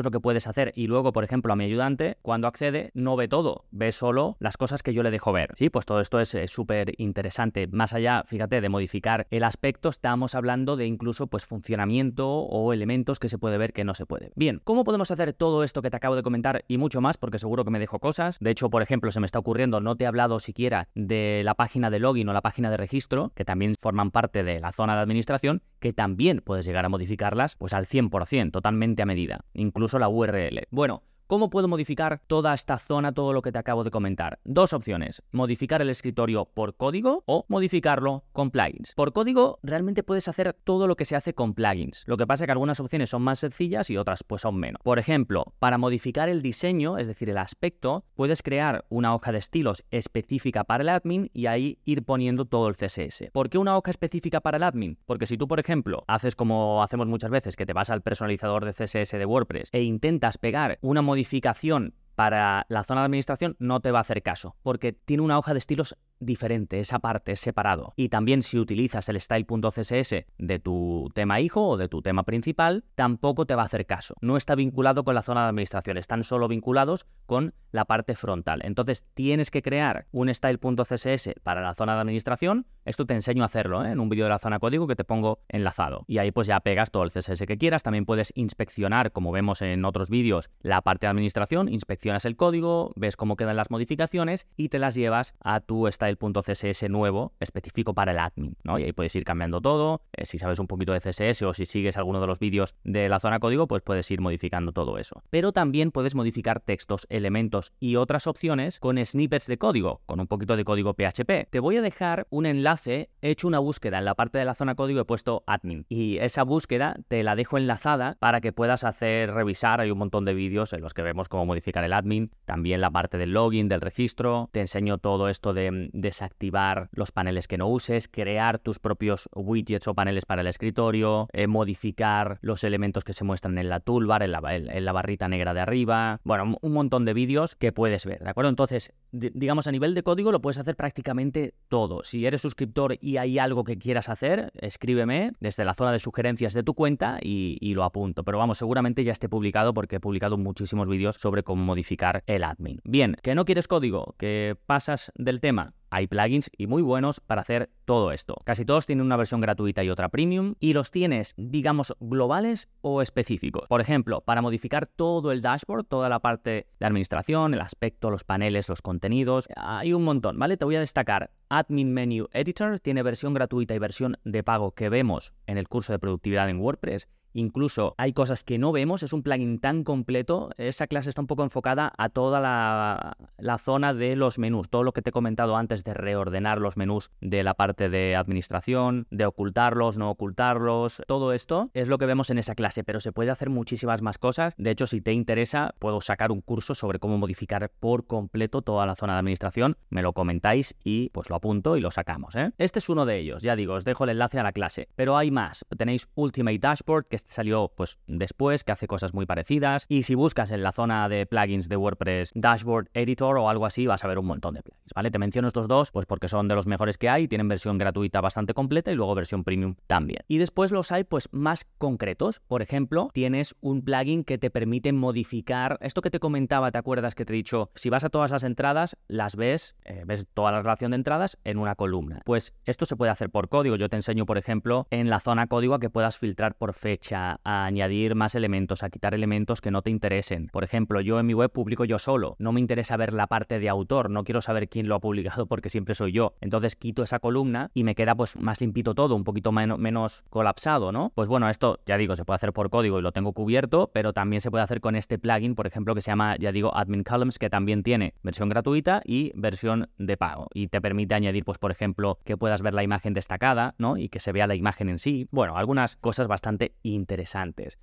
es 0.00 0.04
lo 0.04 0.10
que 0.10 0.20
puedes 0.20 0.46
hacer. 0.46 0.72
Y 0.74 0.86
luego, 0.86 1.12
por 1.12 1.24
ejemplo, 1.24 1.52
a 1.52 1.56
mi 1.56 1.64
ayudante, 1.64 2.18
cuando 2.22 2.48
accede, 2.48 2.90
no 2.94 3.16
ve 3.16 3.28
todo, 3.28 3.64
ve 3.70 3.92
solo 3.92 4.36
las 4.40 4.56
cosas 4.56 4.82
que 4.82 4.94
yo 4.94 5.02
le 5.02 5.10
dejo 5.10 5.32
ver. 5.32 5.52
Sí, 5.56 5.70
pues 5.70 5.86
todo 5.86 6.00
esto 6.00 6.20
es 6.20 6.36
súper 6.50 6.92
interesante. 6.98 7.66
Más 7.66 7.94
allá, 7.94 8.24
fíjate, 8.26 8.60
de 8.60 8.68
modificar 8.68 9.26
el 9.30 9.44
aspecto, 9.44 9.88
estamos 9.88 10.34
hablando 10.34 10.76
de 10.76 10.86
incluso 10.86 11.26
pues 11.26 11.46
funcionamiento 11.46 12.28
o 12.28 12.72
elementos 12.72 13.18
que 13.18 13.28
se 13.28 13.38
puede 13.38 13.58
ver 13.58 13.72
que 13.72 13.84
no 13.84 13.94
se 13.94 14.06
puede. 14.06 14.32
Bien, 14.36 14.60
¿cómo 14.64 14.84
podemos 14.84 15.10
hacer 15.10 15.32
todo 15.32 15.64
esto 15.64 15.82
que 15.82 15.90
te 15.90 15.96
acabo 15.96 16.16
de 16.16 16.22
comentar 16.22 16.64
y 16.68 16.78
mucho 16.78 17.00
más? 17.00 17.16
Porque 17.16 17.38
seguro 17.38 17.64
que 17.64 17.70
me 17.70 17.78
dejo 17.78 17.98
cosas. 17.98 18.38
De 18.40 18.50
hecho, 18.50 18.70
por 18.70 18.82
ejemplo, 18.82 19.10
se 19.10 19.20
me 19.20 19.26
está 19.26 19.38
ocurriendo, 19.38 19.80
no 19.80 19.96
te 19.96 20.04
he 20.04 20.06
hablado 20.06 20.38
siquiera 20.40 20.88
de 20.94 21.42
la 21.44 21.54
página 21.54 21.90
de 21.90 21.98
login 21.98 22.28
o 22.28 22.32
la 22.32 22.42
página 22.42 22.70
de 22.70 22.76
registro, 22.76 23.32
que 23.34 23.44
también 23.44 23.74
forman 23.78 24.10
parte 24.10 24.42
de 24.42 24.60
la 24.60 24.72
zona 24.72 24.94
de 24.94 25.02
administración, 25.02 25.62
que 25.80 25.92
también 25.92 26.40
puedes 26.44 26.66
llegar 26.66 26.84
a 26.84 26.88
modificarlas 26.88 27.56
pues 27.56 27.72
al 27.72 27.86
100%, 27.86 28.50
totalmente 28.50 29.02
a 29.02 29.06
medida, 29.06 29.44
incluso 29.52 29.98
la 29.98 30.08
URL. 30.08 30.66
Bueno, 30.70 31.02
¿Cómo 31.28 31.50
puedo 31.50 31.68
modificar 31.68 32.22
toda 32.26 32.54
esta 32.54 32.78
zona, 32.78 33.12
todo 33.12 33.34
lo 33.34 33.42
que 33.42 33.52
te 33.52 33.58
acabo 33.58 33.84
de 33.84 33.90
comentar? 33.90 34.38
Dos 34.44 34.72
opciones, 34.72 35.22
modificar 35.30 35.82
el 35.82 35.90
escritorio 35.90 36.46
por 36.46 36.74
código 36.74 37.22
o 37.26 37.44
modificarlo 37.48 38.24
con 38.32 38.50
plugins. 38.50 38.94
Por 38.94 39.12
código 39.12 39.58
realmente 39.62 40.02
puedes 40.02 40.26
hacer 40.28 40.54
todo 40.64 40.86
lo 40.86 40.96
que 40.96 41.04
se 41.04 41.16
hace 41.16 41.34
con 41.34 41.52
plugins. 41.52 42.04
Lo 42.06 42.16
que 42.16 42.26
pasa 42.26 42.44
es 42.44 42.46
que 42.46 42.52
algunas 42.52 42.80
opciones 42.80 43.10
son 43.10 43.20
más 43.20 43.40
sencillas 43.40 43.90
y 43.90 43.98
otras 43.98 44.24
pues 44.24 44.40
son 44.40 44.56
menos. 44.56 44.80
Por 44.82 44.98
ejemplo, 44.98 45.44
para 45.58 45.76
modificar 45.76 46.30
el 46.30 46.40
diseño, 46.40 46.96
es 46.96 47.06
decir, 47.06 47.28
el 47.28 47.36
aspecto, 47.36 48.06
puedes 48.14 48.42
crear 48.42 48.86
una 48.88 49.14
hoja 49.14 49.30
de 49.30 49.36
estilos 49.36 49.84
específica 49.90 50.64
para 50.64 50.82
el 50.82 50.88
admin 50.88 51.30
y 51.34 51.44
ahí 51.44 51.78
ir 51.84 52.04
poniendo 52.04 52.46
todo 52.46 52.70
el 52.70 52.76
CSS. 52.76 53.24
¿Por 53.34 53.50
qué 53.50 53.58
una 53.58 53.76
hoja 53.76 53.90
específica 53.90 54.40
para 54.40 54.56
el 54.56 54.62
admin? 54.62 54.96
Porque 55.04 55.26
si 55.26 55.36
tú, 55.36 55.46
por 55.46 55.60
ejemplo, 55.60 56.04
haces 56.06 56.34
como 56.34 56.82
hacemos 56.82 57.06
muchas 57.06 57.28
veces, 57.28 57.54
que 57.54 57.66
te 57.66 57.74
vas 57.74 57.90
al 57.90 58.00
personalizador 58.00 58.64
de 58.64 58.72
CSS 58.72 59.18
de 59.18 59.26
WordPress 59.26 59.68
e 59.72 59.82
intentas 59.82 60.38
pegar 60.38 60.78
una 60.80 61.02
modificación 61.02 61.17
modificación 61.18 61.94
para 62.14 62.64
la 62.68 62.84
zona 62.84 63.00
de 63.00 63.06
administración 63.06 63.56
no 63.58 63.80
te 63.80 63.90
va 63.90 63.98
a 63.98 64.02
hacer 64.02 64.22
caso, 64.22 64.54
porque 64.62 64.92
tiene 64.92 65.24
una 65.24 65.36
hoja 65.36 65.52
de 65.52 65.58
estilos 65.58 65.96
diferente, 66.20 66.80
esa 66.80 66.98
parte 66.98 67.32
es 67.32 67.40
separado. 67.40 67.92
Y 67.96 68.08
también 68.08 68.42
si 68.42 68.58
utilizas 68.58 69.08
el 69.08 69.20
style.css 69.20 70.24
de 70.38 70.58
tu 70.58 71.10
tema 71.14 71.40
hijo 71.40 71.66
o 71.66 71.76
de 71.76 71.88
tu 71.88 72.02
tema 72.02 72.24
principal, 72.24 72.84
tampoco 72.94 73.46
te 73.46 73.54
va 73.54 73.62
a 73.62 73.66
hacer 73.66 73.86
caso. 73.86 74.14
No 74.20 74.36
está 74.36 74.54
vinculado 74.54 75.04
con 75.04 75.14
la 75.14 75.22
zona 75.22 75.42
de 75.42 75.48
administración, 75.48 75.96
están 75.96 76.24
solo 76.24 76.48
vinculados 76.48 77.06
con 77.26 77.54
la 77.70 77.84
parte 77.84 78.14
frontal. 78.14 78.60
Entonces 78.64 79.04
tienes 79.14 79.50
que 79.50 79.62
crear 79.62 80.06
un 80.10 80.32
style.css 80.32 81.34
para 81.42 81.60
la 81.60 81.74
zona 81.74 81.94
de 81.94 82.00
administración. 82.00 82.66
Esto 82.84 83.04
te 83.04 83.14
enseño 83.14 83.42
a 83.42 83.46
hacerlo 83.46 83.84
¿eh? 83.84 83.92
en 83.92 84.00
un 84.00 84.08
vídeo 84.08 84.24
de 84.24 84.30
la 84.30 84.38
zona 84.38 84.58
código 84.58 84.86
que 84.86 84.96
te 84.96 85.04
pongo 85.04 85.40
enlazado. 85.48 86.04
Y 86.06 86.18
ahí 86.18 86.30
pues 86.30 86.46
ya 86.46 86.60
pegas 86.60 86.90
todo 86.90 87.02
el 87.02 87.10
CSS 87.10 87.44
que 87.46 87.58
quieras. 87.58 87.82
También 87.82 88.06
puedes 88.06 88.32
inspeccionar, 88.34 89.12
como 89.12 89.32
vemos 89.32 89.60
en 89.60 89.84
otros 89.84 90.08
vídeos, 90.08 90.50
la 90.60 90.80
parte 90.80 91.06
de 91.06 91.10
administración. 91.10 91.68
Inspeccionas 91.68 92.24
el 92.24 92.36
código, 92.36 92.92
ves 92.96 93.16
cómo 93.16 93.36
quedan 93.36 93.56
las 93.56 93.70
modificaciones 93.70 94.46
y 94.56 94.70
te 94.70 94.78
las 94.78 94.94
llevas 94.94 95.34
a 95.40 95.60
tu 95.60 95.86
style 95.90 96.07
el 96.08 96.16
punto 96.16 96.42
CSS 96.42 96.88
nuevo 96.88 97.32
específico 97.40 97.94
para 97.94 98.12
el 98.12 98.18
admin. 98.18 98.56
Y 98.64 98.82
ahí 98.82 98.92
puedes 98.92 99.14
ir 99.16 99.24
cambiando 99.24 99.60
todo. 99.60 100.02
Eh, 100.12 100.26
si 100.26 100.38
sabes 100.38 100.58
un 100.58 100.66
poquito 100.66 100.92
de 100.92 101.00
CSS 101.00 101.42
o 101.42 101.54
si 101.54 101.66
sigues 101.66 101.96
alguno 101.96 102.20
de 102.20 102.26
los 102.26 102.38
vídeos 102.38 102.74
de 102.84 103.08
la 103.08 103.20
zona 103.20 103.40
código, 103.40 103.66
pues 103.66 103.82
puedes 103.82 104.10
ir 104.10 104.20
modificando 104.20 104.72
todo 104.72 104.98
eso. 104.98 105.22
Pero 105.30 105.52
también 105.52 105.90
puedes 105.90 106.14
modificar 106.14 106.60
textos, 106.60 107.06
elementos 107.10 107.72
y 107.78 107.96
otras 107.96 108.26
opciones 108.26 108.78
con 108.80 109.04
snippets 109.04 109.46
de 109.46 109.58
código, 109.58 110.02
con 110.06 110.20
un 110.20 110.26
poquito 110.26 110.56
de 110.56 110.64
código 110.64 110.94
PHP. 110.94 111.48
Te 111.50 111.60
voy 111.60 111.76
a 111.76 111.82
dejar 111.82 112.26
un 112.30 112.46
enlace, 112.46 113.10
he 113.22 113.30
hecho 113.30 113.48
una 113.48 113.58
búsqueda 113.58 113.98
en 113.98 114.04
la 114.04 114.14
parte 114.14 114.38
de 114.38 114.44
la 114.44 114.54
zona 114.54 114.74
código, 114.74 115.00
he 115.00 115.04
puesto 115.04 115.44
admin. 115.46 115.86
Y 115.88 116.18
esa 116.18 116.42
búsqueda 116.42 116.96
te 117.08 117.22
la 117.22 117.36
dejo 117.36 117.58
enlazada 117.58 118.16
para 118.18 118.40
que 118.40 118.52
puedas 118.52 118.84
hacer 118.84 119.32
revisar. 119.32 119.80
Hay 119.80 119.90
un 119.90 119.98
montón 119.98 120.24
de 120.24 120.34
vídeos 120.34 120.72
en 120.72 120.80
los 120.80 120.94
que 120.94 121.02
vemos 121.02 121.28
cómo 121.28 121.46
modificar 121.46 121.84
el 121.84 121.92
admin, 121.92 122.30
también 122.44 122.80
la 122.80 122.90
parte 122.90 123.18
del 123.18 123.32
login, 123.32 123.68
del 123.68 123.80
registro. 123.80 124.48
Te 124.52 124.60
enseño 124.60 124.98
todo 124.98 125.28
esto 125.28 125.52
de 125.52 125.90
desactivar 126.00 126.88
los 126.92 127.12
paneles 127.12 127.48
que 127.48 127.58
no 127.58 127.68
uses, 127.68 128.08
crear 128.08 128.58
tus 128.58 128.78
propios 128.78 129.28
widgets 129.34 129.88
o 129.88 129.94
paneles 129.94 130.24
para 130.24 130.42
el 130.42 130.46
escritorio, 130.46 131.28
eh, 131.32 131.46
modificar 131.46 132.38
los 132.40 132.64
elementos 132.64 133.04
que 133.04 133.12
se 133.12 133.24
muestran 133.24 133.58
en 133.58 133.68
la 133.68 133.80
toolbar, 133.80 134.22
en 134.22 134.32
la, 134.32 134.92
barrita 134.92 135.28
negra 135.28 135.54
de 135.54 135.60
arriba. 135.60 136.20
Bueno, 136.24 136.56
un 136.60 136.72
montón 136.72 137.04
de 137.04 137.14
vídeos 137.14 137.56
que 137.56 137.72
puedes 137.72 138.06
ver, 138.06 138.22
¿de 138.22 138.30
acuerdo? 138.30 138.50
Entonces, 138.50 138.92
digamos, 139.12 139.66
a 139.66 139.72
nivel 139.72 139.94
de 139.94 140.02
código 140.02 140.32
lo 140.32 140.40
puedes 140.40 140.58
hacer 140.58 140.76
prácticamente 140.76 141.54
todo. 141.68 142.02
Si 142.04 142.26
eres 142.26 142.42
suscriptor 142.42 142.96
y 143.00 143.16
hay 143.16 143.38
algo 143.38 143.64
que 143.64 143.78
quieras 143.78 144.08
hacer, 144.08 144.50
escríbeme 144.54 145.32
desde 145.40 145.64
la 145.64 145.74
zona 145.74 145.92
de 145.92 145.98
sugerencias 145.98 146.54
de 146.54 146.62
tu 146.62 146.74
cuenta 146.74 147.18
y, 147.20 147.58
y 147.60 147.74
lo 147.74 147.84
apunto. 147.84 148.24
Pero 148.24 148.38
vamos, 148.38 148.58
seguramente 148.58 149.04
ya 149.04 149.12
esté 149.12 149.28
publicado 149.28 149.74
porque 149.74 149.96
he 149.96 150.00
publicado 150.00 150.38
muchísimos 150.38 150.88
vídeos 150.88 151.16
sobre 151.16 151.42
cómo 151.42 151.64
modificar 151.64 152.22
el 152.26 152.44
admin. 152.44 152.80
Bien, 152.84 153.16
que 153.22 153.34
no 153.34 153.44
quieres 153.44 153.68
código, 153.68 154.14
que 154.18 154.56
pasas 154.66 155.12
del 155.16 155.40
tema, 155.40 155.74
hay 155.90 156.06
plugins 156.06 156.50
y 156.56 156.66
muy 156.66 156.82
buenos 156.82 157.20
para 157.20 157.42
hacer 157.42 157.70
todo 157.84 158.12
esto. 158.12 158.36
Casi 158.44 158.64
todos 158.64 158.86
tienen 158.86 159.06
una 159.06 159.16
versión 159.16 159.40
gratuita 159.40 159.82
y 159.84 159.90
otra 159.90 160.08
premium 160.08 160.54
y 160.60 160.72
los 160.72 160.90
tienes, 160.90 161.34
digamos, 161.36 161.96
globales 162.00 162.68
o 162.80 163.02
específicos. 163.02 163.68
Por 163.68 163.80
ejemplo, 163.80 164.20
para 164.20 164.42
modificar 164.42 164.86
todo 164.86 165.32
el 165.32 165.42
dashboard, 165.42 165.84
toda 165.84 166.08
la 166.08 166.20
parte 166.20 166.66
de 166.78 166.86
administración, 166.86 167.54
el 167.54 167.60
aspecto, 167.60 168.10
los 168.10 168.24
paneles, 168.24 168.68
los 168.68 168.82
contenidos, 168.82 169.48
hay 169.56 169.92
un 169.92 170.04
montón, 170.04 170.38
¿vale? 170.38 170.56
Te 170.56 170.64
voy 170.64 170.76
a 170.76 170.80
destacar 170.80 171.30
Admin 171.48 171.92
Menu 171.92 172.28
Editor, 172.32 172.78
tiene 172.80 173.02
versión 173.02 173.34
gratuita 173.34 173.74
y 173.74 173.78
versión 173.78 174.18
de 174.24 174.42
pago 174.42 174.72
que 174.72 174.88
vemos 174.88 175.32
en 175.46 175.58
el 175.58 175.68
curso 175.68 175.92
de 175.92 175.98
productividad 175.98 176.50
en 176.50 176.60
WordPress 176.60 177.08
Incluso 177.32 177.94
hay 177.98 178.12
cosas 178.12 178.44
que 178.44 178.58
no 178.58 178.72
vemos, 178.72 179.02
es 179.02 179.12
un 179.12 179.22
plugin 179.22 179.58
tan 179.58 179.84
completo. 179.84 180.50
Esa 180.56 180.86
clase 180.86 181.10
está 181.10 181.20
un 181.20 181.26
poco 181.26 181.42
enfocada 181.42 181.92
a 181.96 182.08
toda 182.08 182.40
la, 182.40 183.58
zona 183.58 183.94
de 183.94 184.16
los 184.16 184.38
menús, 184.38 184.68
todo 184.68 184.82
lo 184.82 184.92
que 184.92 185.02
te 185.02 185.10
he 185.10 185.12
comentado 185.12 185.56
antes 185.56 185.84
de 185.84 185.94
reordenar 185.94 186.58
los 186.58 186.76
menús 186.76 187.10
de 187.20 187.42
la 187.42 187.54
parte 187.54 187.88
de 187.88 188.16
administración, 188.16 189.06
de 189.10 189.26
ocultarlos, 189.26 189.98
no 189.98 190.10
ocultarlos. 190.10 191.02
Todo 191.06 191.32
esto 191.32 191.70
es 191.74 191.88
lo 191.88 191.98
que 191.98 192.06
vemos 192.06 192.30
en 192.30 192.38
esa 192.38 192.54
clase, 192.54 192.84
pero 192.84 193.00
se 193.00 193.12
puede 193.12 193.30
hacer 193.30 193.50
muchísimas 193.50 194.02
más 194.02 194.18
cosas. 194.18 194.54
De 194.56 194.70
hecho, 194.70 194.86
si 194.86 195.00
te 195.00 195.12
interesa, 195.12 195.74
puedo 195.78 196.00
sacar 196.00 196.32
un 196.32 196.40
curso 196.40 196.74
sobre 196.74 196.98
cómo 196.98 197.18
modificar 197.18 197.70
por 197.80 198.06
completo 198.06 198.62
toda 198.62 198.86
la 198.86 198.96
zona 198.96 199.14
de 199.14 199.20
administración. 199.20 199.76
Me 199.90 200.02
lo 200.02 200.12
comentáis 200.12 200.76
y 200.84 201.10
pues 201.10 201.30
lo 201.30 201.36
apunto 201.36 201.76
y 201.76 201.80
lo 201.80 201.90
sacamos. 201.90 202.36
¿eh? 202.36 202.52
Este 202.58 202.78
es 202.78 202.88
uno 202.88 203.06
de 203.06 203.18
ellos, 203.18 203.42
ya 203.42 203.56
digo, 203.56 203.74
os 203.74 203.84
dejo 203.84 204.04
el 204.04 204.10
enlace 204.10 204.38
a 204.38 204.42
la 204.42 204.52
clase. 204.52 204.88
Pero 204.94 205.16
hay 205.16 205.30
más. 205.30 205.64
Tenéis 205.76 206.08
Ultimate 206.14 206.58
Dashboard, 206.58 207.06
que 207.06 207.16
salió 207.26 207.72
pues 207.74 207.98
después, 208.06 208.64
que 208.64 208.72
hace 208.72 208.86
cosas 208.86 209.14
muy 209.14 209.26
parecidas. 209.26 209.86
Y 209.88 210.02
si 210.02 210.14
buscas 210.14 210.50
en 210.50 210.62
la 210.62 210.72
zona 210.72 211.08
de 211.08 211.26
plugins 211.26 211.68
de 211.68 211.76
WordPress 211.76 212.32
Dashboard 212.34 212.88
Editor 212.94 213.38
o 213.38 213.48
algo 213.48 213.66
así, 213.66 213.86
vas 213.86 214.04
a 214.04 214.08
ver 214.08 214.18
un 214.18 214.26
montón 214.26 214.54
de 214.54 214.62
plugins, 214.62 214.92
¿vale? 214.94 215.10
Te 215.10 215.18
menciono 215.18 215.48
estos 215.48 215.68
dos, 215.68 215.90
pues 215.90 216.06
porque 216.06 216.28
son 216.28 216.48
de 216.48 216.54
los 216.54 216.66
mejores 216.66 216.98
que 216.98 217.08
hay, 217.08 217.28
tienen 217.28 217.48
versión 217.48 217.78
gratuita 217.78 218.20
bastante 218.20 218.54
completa 218.54 218.90
y 218.90 218.94
luego 218.94 219.14
versión 219.14 219.44
premium 219.44 219.76
también. 219.86 220.20
Y 220.28 220.38
después 220.38 220.72
los 220.72 220.92
hay 220.92 221.04
pues 221.04 221.28
más 221.32 221.66
concretos. 221.78 222.40
Por 222.46 222.62
ejemplo, 222.62 223.10
tienes 223.12 223.56
un 223.60 223.82
plugin 223.82 224.24
que 224.24 224.38
te 224.38 224.50
permite 224.50 224.92
modificar 224.92 225.78
esto 225.80 226.02
que 226.02 226.10
te 226.10 226.20
comentaba, 226.20 226.70
¿te 226.70 226.78
acuerdas 226.78 227.14
que 227.14 227.24
te 227.24 227.32
he 227.32 227.36
dicho? 227.36 227.70
Si 227.74 227.90
vas 227.90 228.04
a 228.04 228.10
todas 228.10 228.30
las 228.30 228.42
entradas, 228.42 228.96
las 229.08 229.36
ves, 229.36 229.76
eh, 229.84 230.02
ves 230.06 230.26
toda 230.32 230.52
la 230.52 230.62
relación 230.62 230.90
de 230.90 230.96
entradas 230.96 231.38
en 231.44 231.58
una 231.58 231.74
columna. 231.74 232.20
Pues 232.24 232.54
esto 232.64 232.86
se 232.86 232.96
puede 232.96 233.10
hacer 233.10 233.30
por 233.30 233.48
código. 233.48 233.76
Yo 233.76 233.88
te 233.88 233.96
enseño, 233.96 234.26
por 234.26 234.38
ejemplo, 234.38 234.86
en 234.90 235.10
la 235.10 235.20
zona 235.20 235.46
código 235.46 235.74
a 235.74 235.80
que 235.80 235.90
puedas 235.90 236.18
filtrar 236.18 236.54
por 236.54 236.74
fecha 236.74 237.07
a 237.16 237.38
añadir 237.44 238.14
más 238.14 238.34
elementos, 238.34 238.82
a 238.82 238.90
quitar 238.90 239.14
elementos 239.14 239.60
que 239.60 239.70
no 239.70 239.82
te 239.82 239.90
interesen. 239.90 240.48
Por 240.48 240.64
ejemplo, 240.64 241.00
yo 241.00 241.18
en 241.18 241.26
mi 241.26 241.34
web 241.34 241.50
publico 241.50 241.84
yo 241.84 241.98
solo, 241.98 242.36
no 242.38 242.52
me 242.52 242.60
interesa 242.60 242.96
ver 242.96 243.12
la 243.12 243.26
parte 243.26 243.58
de 243.58 243.68
autor, 243.68 244.10
no 244.10 244.24
quiero 244.24 244.42
saber 244.42 244.68
quién 244.68 244.88
lo 244.88 244.94
ha 244.94 245.00
publicado 245.00 245.46
porque 245.46 245.68
siempre 245.68 245.94
soy 245.94 246.12
yo. 246.12 246.34
Entonces 246.40 246.76
quito 246.76 247.02
esa 247.02 247.18
columna 247.18 247.70
y 247.74 247.84
me 247.84 247.94
queda 247.94 248.14
pues 248.14 248.36
más 248.40 248.60
limpito 248.60 248.94
todo, 248.94 249.14
un 249.14 249.24
poquito 249.24 249.52
menos 249.52 250.24
colapsado, 250.30 250.92
¿no? 250.92 251.12
Pues 251.14 251.28
bueno, 251.28 251.48
esto 251.48 251.80
ya 251.86 251.96
digo, 251.96 252.16
se 252.16 252.24
puede 252.24 252.36
hacer 252.36 252.52
por 252.52 252.70
código 252.70 252.98
y 252.98 253.02
lo 253.02 253.12
tengo 253.12 253.32
cubierto, 253.32 253.90
pero 253.92 254.12
también 254.12 254.40
se 254.40 254.50
puede 254.50 254.64
hacer 254.64 254.80
con 254.80 254.96
este 254.96 255.18
plugin, 255.18 255.54
por 255.54 255.66
ejemplo, 255.66 255.94
que 255.94 256.00
se 256.00 256.10
llama, 256.10 256.36
ya 256.38 256.52
digo, 256.52 256.76
Admin 256.76 257.04
Columns, 257.04 257.38
que 257.38 257.50
también 257.50 257.82
tiene 257.82 258.14
versión 258.22 258.48
gratuita 258.48 259.02
y 259.04 259.32
versión 259.34 259.90
de 259.98 260.16
pago. 260.16 260.48
Y 260.54 260.68
te 260.68 260.80
permite 260.80 261.14
añadir, 261.14 261.44
pues 261.44 261.58
por 261.58 261.70
ejemplo, 261.70 262.18
que 262.24 262.36
puedas 262.36 262.62
ver 262.62 262.74
la 262.74 262.82
imagen 262.82 263.14
destacada, 263.14 263.74
¿no? 263.78 263.96
Y 263.96 264.08
que 264.08 264.20
se 264.20 264.32
vea 264.32 264.46
la 264.46 264.54
imagen 264.54 264.88
en 264.88 264.98
sí. 264.98 265.28
Bueno, 265.30 265.56
algunas 265.56 265.96
cosas 265.96 266.26
bastante. 266.26 266.74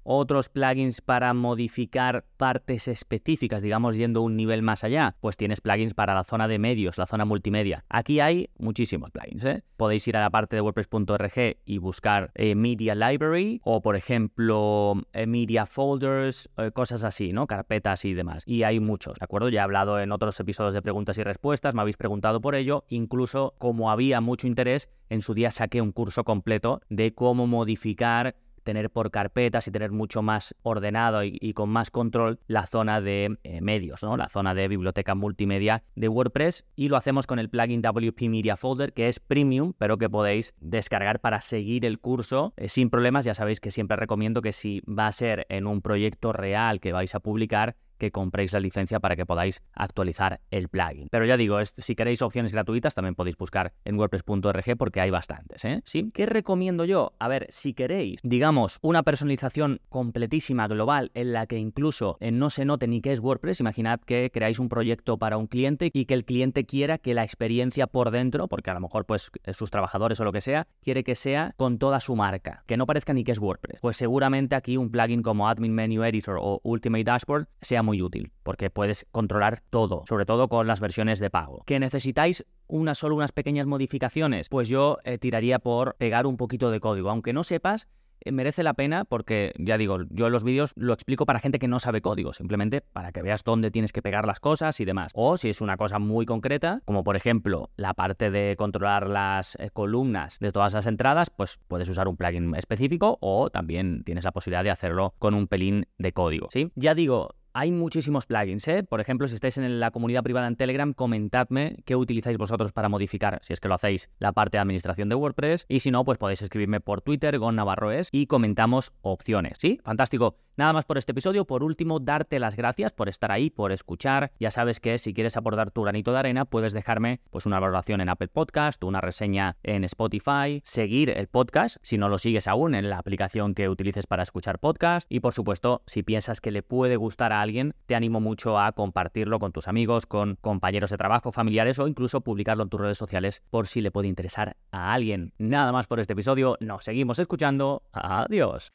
Otros 0.04 0.50
plugins 0.50 1.02
para 1.02 1.34
modificar 1.34 2.26
partes 2.38 2.88
específicas, 2.88 3.62
digamos, 3.62 3.96
yendo 3.96 4.22
un 4.22 4.36
nivel 4.36 4.62
más 4.62 4.84
allá, 4.84 5.16
pues 5.20 5.38
tienes 5.38 5.62
plugins 5.62 5.94
para 5.94 6.14
la 6.14 6.24
zona 6.24 6.48
de 6.48 6.60
medios, 6.60 6.98
la 6.98 7.08
zona 7.08 7.26
multimedia. 7.26 7.86
Aquí 7.90 8.20
hay 8.20 8.50
muchísimos 8.58 9.12
plugins, 9.12 9.46
¿eh? 9.46 9.64
Podéis 9.78 10.08
ir 10.08 10.18
a 10.18 10.22
la 10.22 10.30
parte 10.30 10.56
de 10.56 10.62
WordPress.org 10.62 11.58
y 11.66 11.78
buscar 11.78 12.32
eh, 12.36 12.56
Media 12.56 12.96
Library 12.96 13.62
o, 13.64 13.82
por 13.82 13.96
ejemplo, 13.96 14.96
eh, 15.14 15.26
Media 15.28 15.66
Folders, 15.66 16.50
cosas 16.74 17.04
así, 17.04 17.34
¿no? 17.34 17.48
Carpetas 17.48 18.06
y 18.06 18.14
demás. 18.14 18.44
Y 18.46 18.64
hay 18.64 18.80
muchos, 18.80 19.20
¿de 19.20 19.24
acuerdo? 19.24 19.50
Ya 19.50 19.62
he 19.62 19.64
hablado 19.64 20.00
en 20.00 20.12
otros 20.12 20.40
episodios 20.40 20.74
de 20.74 20.82
preguntas 20.82 21.18
y 21.18 21.24
respuestas, 21.24 21.76
me 21.76 21.82
habéis 21.82 21.98
preguntado 21.98 22.42
por 22.42 22.56
ello, 22.56 22.86
incluso 22.90 23.56
como 23.58 23.92
había 23.92 24.22
mucho 24.22 24.48
interés, 24.48 24.90
en 25.10 25.22
su 25.22 25.34
día 25.34 25.52
saqué 25.52 25.82
un 25.82 25.92
curso 25.92 26.24
completo 26.24 26.82
de 26.90 27.14
cómo 27.14 27.48
modificar 27.48 28.36
tener 28.66 28.90
por 28.90 29.12
carpetas 29.12 29.68
y 29.68 29.72
tener 29.72 29.92
mucho 29.92 30.22
más 30.22 30.56
ordenado 30.64 31.24
y, 31.24 31.54
con 31.54 31.70
más 31.70 31.92
control 31.92 32.40
la 32.48 32.66
zona 32.66 33.00
de 33.00 33.38
eh, 33.44 33.62
medios, 33.62 34.04
¿no? 34.04 34.18
la 34.18 34.28
zona 34.28 34.54
de 34.54 34.68
biblioteca 34.68 35.16
multimedia 35.16 35.84
de 35.96 36.10
WordPress 36.10 36.66
y 36.76 36.90
lo 36.90 36.98
hacemos 36.98 37.28
con 37.28 37.40
el 37.40 37.50
plugin 37.50 37.82
WP 37.82 38.24
Media 38.24 38.58
Folder 38.58 38.92
que 38.92 39.08
es 39.08 39.22
premium 39.22 39.72
pero 39.78 39.98
que 39.98 40.10
podéis 40.10 40.54
descargar 40.60 41.22
para 41.22 41.40
seguir 41.40 41.86
el 41.86 42.00
curso 42.00 42.54
eh, 42.58 42.68
sin 42.68 42.90
problemas. 42.90 43.24
Ya 43.24 43.34
sabéis 43.34 43.62
que 43.62 43.72
siempre 43.72 43.96
recomiendo 43.96 44.42
que 44.42 44.52
si 44.52 44.82
va 44.82 45.08
a 45.08 45.12
ser 45.12 45.46
en 45.50 45.68
un 45.68 45.82
proyecto 45.82 46.34
real 46.34 46.82
que 46.82 46.92
vais 46.92 47.14
a 47.16 47.20
publicar, 47.20 47.78
que 47.98 48.12
compréis 48.12 48.54
la 48.54 48.60
licencia 48.60 49.00
para 49.00 49.16
que 49.16 49.26
podáis 49.26 49.64
actualizar 49.74 50.42
el 50.52 50.70
plugin. 50.70 51.08
Pero 51.10 51.26
ya 51.26 51.38
digo, 51.38 51.58
si 51.64 51.96
queréis 51.96 52.22
opciones 52.22 52.52
gratuitas 52.52 52.96
también 52.96 53.16
podéis 53.16 53.38
buscar 53.38 53.74
en 53.84 53.98
wordpress.org 53.98 54.78
porque 54.78 55.02
hay 55.02 55.10
bastantes. 55.10 55.66
¿eh? 55.66 55.82
¿Sí? 55.86 56.12
¿Qué 56.14 56.26
recomiendo 56.26 56.86
yo? 56.86 57.14
A 57.20 57.28
ver, 57.28 57.48
si 57.50 57.74
queréis, 57.74 58.20
digamos, 58.24 58.80
una 58.82 59.04
personalización 59.04 59.82
completísima, 59.90 60.68
global, 60.68 61.12
en 61.14 61.34
la 61.34 61.48
que 61.48 61.58
incluso 61.58 62.18
eh, 62.20 62.32
no 62.32 62.50
se 62.50 62.66
note 62.66 62.88
ni 62.88 63.02
qué 63.02 63.12
es 63.12 63.20
WordPress, 63.20 63.60
imaginad 63.60 64.00
que 64.00 64.30
creáis 64.32 64.60
un 64.60 64.70
proyecto 64.70 65.18
para 65.18 65.38
un 65.38 65.48
cliente 65.48 65.90
y 65.94 66.06
que 66.06 66.14
el 66.14 66.26
cliente 66.26 66.66
quiera 66.66 66.98
que 66.98 67.14
la 67.14 67.24
experiencia 67.24 67.88
por 67.88 68.12
dentro, 68.12 68.48
porque 68.48 68.70
a 68.70 68.74
lo 68.74 68.80
mejor 68.80 69.06
pues 69.06 69.32
eh, 69.44 69.54
sus 69.54 69.72
trabajadores 69.72 70.20
o 70.20 70.24
lo 70.24 70.32
que 70.32 70.42
sea, 70.42 70.68
quiere 70.82 71.04
que 71.04 71.16
sea 71.16 71.54
con 71.58 71.78
toda 71.78 72.00
su 72.00 72.16
marca, 72.16 72.64
que 72.66 72.78
no 72.78 72.86
parezca 72.86 73.14
ni 73.14 73.24
que 73.24 73.32
es 73.32 73.40
WordPress. 73.40 73.80
Pues 73.82 73.98
seguramente 73.98 74.56
aquí 74.56 74.78
un 74.78 74.90
plugin 74.90 75.22
como 75.22 75.48
Admin 75.48 75.74
Menu 75.74 76.04
Editor 76.04 76.38
o 76.40 76.60
Ultimate 76.64 77.04
Dashboard 77.04 77.48
sea 77.62 77.84
muy 77.86 78.02
útil, 78.02 78.32
porque 78.44 78.70
puedes 78.70 79.06
controlar 79.12 79.62
todo, 79.70 80.04
sobre 80.08 80.26
todo 80.26 80.50
con 80.50 80.68
las 80.68 80.80
versiones 80.82 81.20
de 81.20 81.30
pago. 81.30 81.62
¿Que 81.66 81.80
necesitáis 81.80 82.46
una 82.68 82.96
solo 82.96 83.16
unas 83.16 83.32
pequeñas 83.32 83.68
modificaciones? 83.68 84.50
Pues 84.50 84.68
yo 84.68 84.98
eh, 85.04 85.18
tiraría 85.18 85.60
por 85.60 85.96
pegar 85.96 86.26
un 86.26 86.38
poquito 86.38 86.72
de 86.72 86.80
código, 86.80 87.10
aunque 87.10 87.32
no 87.32 87.44
sepas 87.44 87.88
eh, 88.22 88.32
merece 88.32 88.64
la 88.64 88.74
pena 88.74 89.06
porque, 89.06 89.54
ya 89.58 89.78
digo, 89.78 90.00
yo 90.10 90.28
en 90.28 90.32
los 90.32 90.44
vídeos 90.44 90.74
lo 90.76 90.94
explico 90.94 91.26
para 91.26 91.40
gente 91.40 91.60
que 91.60 91.68
no 91.68 91.80
sabe 91.80 92.02
código, 92.02 92.34
simplemente 92.34 92.82
para 92.82 93.12
que 93.12 93.22
veas 93.22 93.44
dónde 93.44 93.72
tienes 93.72 93.94
que 93.94 94.02
pegar 94.02 94.26
las 94.26 94.40
cosas 94.40 94.80
y 94.80 94.86
demás. 94.86 95.12
O 95.14 95.38
si 95.38 95.50
es 95.50 95.62
una 95.62 95.78
cosa 95.78 96.00
muy 96.00 96.26
concreta, 96.26 96.82
como 96.86 97.04
por 97.04 97.16
ejemplo 97.16 97.70
la 97.78 97.94
parte 97.94 98.32
de 98.32 98.56
controlar 98.58 99.08
las 99.08 99.56
eh, 99.56 99.70
columnas 99.72 100.40
de 100.40 100.52
todas 100.52 100.74
las 100.74 100.88
entradas, 100.88 101.30
pues 101.30 101.60
puedes 101.68 101.88
usar 101.88 102.08
un 102.08 102.18
plugin 102.18 102.56
específico 102.56 103.18
o 103.22 103.50
también 103.52 104.04
tienes 104.04 104.26
la 104.26 104.32
posibilidad 104.32 104.64
de 104.64 104.72
hacerlo 104.72 105.14
con 105.20 105.36
un 105.36 105.48
pelín 105.48 105.86
de 106.00 106.12
código, 106.12 106.48
¿sí? 106.50 106.72
Ya 106.76 106.96
digo, 106.96 107.36
hay 107.56 107.72
muchísimos 107.72 108.26
plugins, 108.26 108.68
¿eh? 108.68 108.84
Por 108.84 109.00
ejemplo, 109.00 109.30
si 109.30 109.36
estáis 109.36 109.58
en 109.58 109.80
la 109.80 109.92
comunidad 109.92 110.24
privada 110.24 110.48
en 110.48 110.58
Telegram, 110.58 110.94
comentadme 110.94 111.78
qué 111.86 111.96
utilizáis 111.96 112.38
vosotros 112.38 112.74
para 112.74 112.90
modificar, 112.90 113.40
si 113.42 113.54
es 113.54 113.62
que 113.62 113.70
lo 113.70 113.76
hacéis, 113.76 114.10
la 114.20 114.34
parte 114.34 114.58
de 114.58 114.62
administración 114.62 115.08
de 115.08 115.16
WordPress. 115.16 115.66
Y 115.70 115.80
si 115.80 115.90
no, 115.90 116.04
pues 116.04 116.18
podéis 116.18 116.42
escribirme 116.42 116.82
por 116.82 117.02
Twitter, 117.02 117.40
Gon 117.40 117.56
Navarroes, 117.56 118.10
y 118.12 118.28
comentamos 118.28 118.92
opciones. 119.02 119.58
¿Sí? 119.58 119.80
Fantástico. 119.86 120.36
Nada 120.58 120.72
más 120.72 120.86
por 120.86 120.98
este 120.98 121.12
episodio. 121.12 121.46
Por 121.46 121.64
último, 121.64 122.00
darte 122.00 122.40
las 122.40 122.56
gracias 122.56 122.94
por 122.94 123.10
estar 123.10 123.32
ahí, 123.32 123.50
por 123.50 123.72
escuchar. 123.74 124.32
Ya 124.40 124.52
sabes 124.52 124.80
que 124.80 124.98
si 124.98 125.14
quieres 125.14 125.36
aportar 125.36 125.72
tu 125.72 125.82
granito 125.82 126.14
de 126.14 126.20
arena, 126.20 126.46
puedes 126.46 126.74
dejarme 126.74 127.20
pues 127.30 127.46
una 127.46 127.60
valoración 127.60 128.00
en 128.00 128.10
Apple 128.10 128.30
Podcast, 128.30 128.84
una 128.84 129.02
reseña 129.02 129.58
en 129.64 129.84
Spotify, 129.84 130.62
seguir 130.64 131.10
el 131.10 131.28
podcast 131.28 131.78
si 131.82 131.98
no 131.98 132.08
lo 132.08 132.18
sigues 132.18 132.48
aún 132.48 132.74
en 132.74 132.90
la 132.90 132.98
aplicación 132.98 133.54
que 133.54 133.68
utilices 133.68 134.08
para 134.08 134.24
escuchar 134.24 134.60
podcast 134.60 135.12
y 135.12 135.20
por 135.20 135.34
supuesto, 135.34 135.84
si 135.86 136.04
piensas 136.04 136.40
que 136.40 136.52
le 136.52 136.64
puede 136.64 136.96
gustar 136.96 137.34
a 137.34 137.42
alguien, 137.42 137.74
te 137.86 137.96
animo 137.96 138.22
mucho 138.22 138.58
a 138.58 138.72
compartirlo 138.72 139.40
con 139.40 139.52
tus 139.52 139.68
amigos, 139.68 140.06
con 140.06 140.38
compañeros 140.40 140.90
de 140.90 140.98
trabajo, 140.98 141.32
familiares 141.32 141.80
o 141.80 141.88
incluso 141.88 142.22
publicarlo 142.22 142.64
en 142.64 142.70
tus 142.70 142.80
redes 142.80 142.98
sociales 142.98 143.44
por 143.50 143.68
si 143.68 143.82
le 143.82 143.92
puede 143.92 144.08
interesar 144.08 144.56
a 144.72 144.94
alguien. 144.94 145.34
Nada 145.38 145.72
más 145.72 145.88
por 145.88 146.00
este 146.00 146.14
episodio, 146.14 146.58
nos 146.60 146.86
seguimos 146.86 147.20
escuchando. 147.20 147.84
Adiós. 147.92 148.72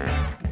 Yeah. 0.00 0.49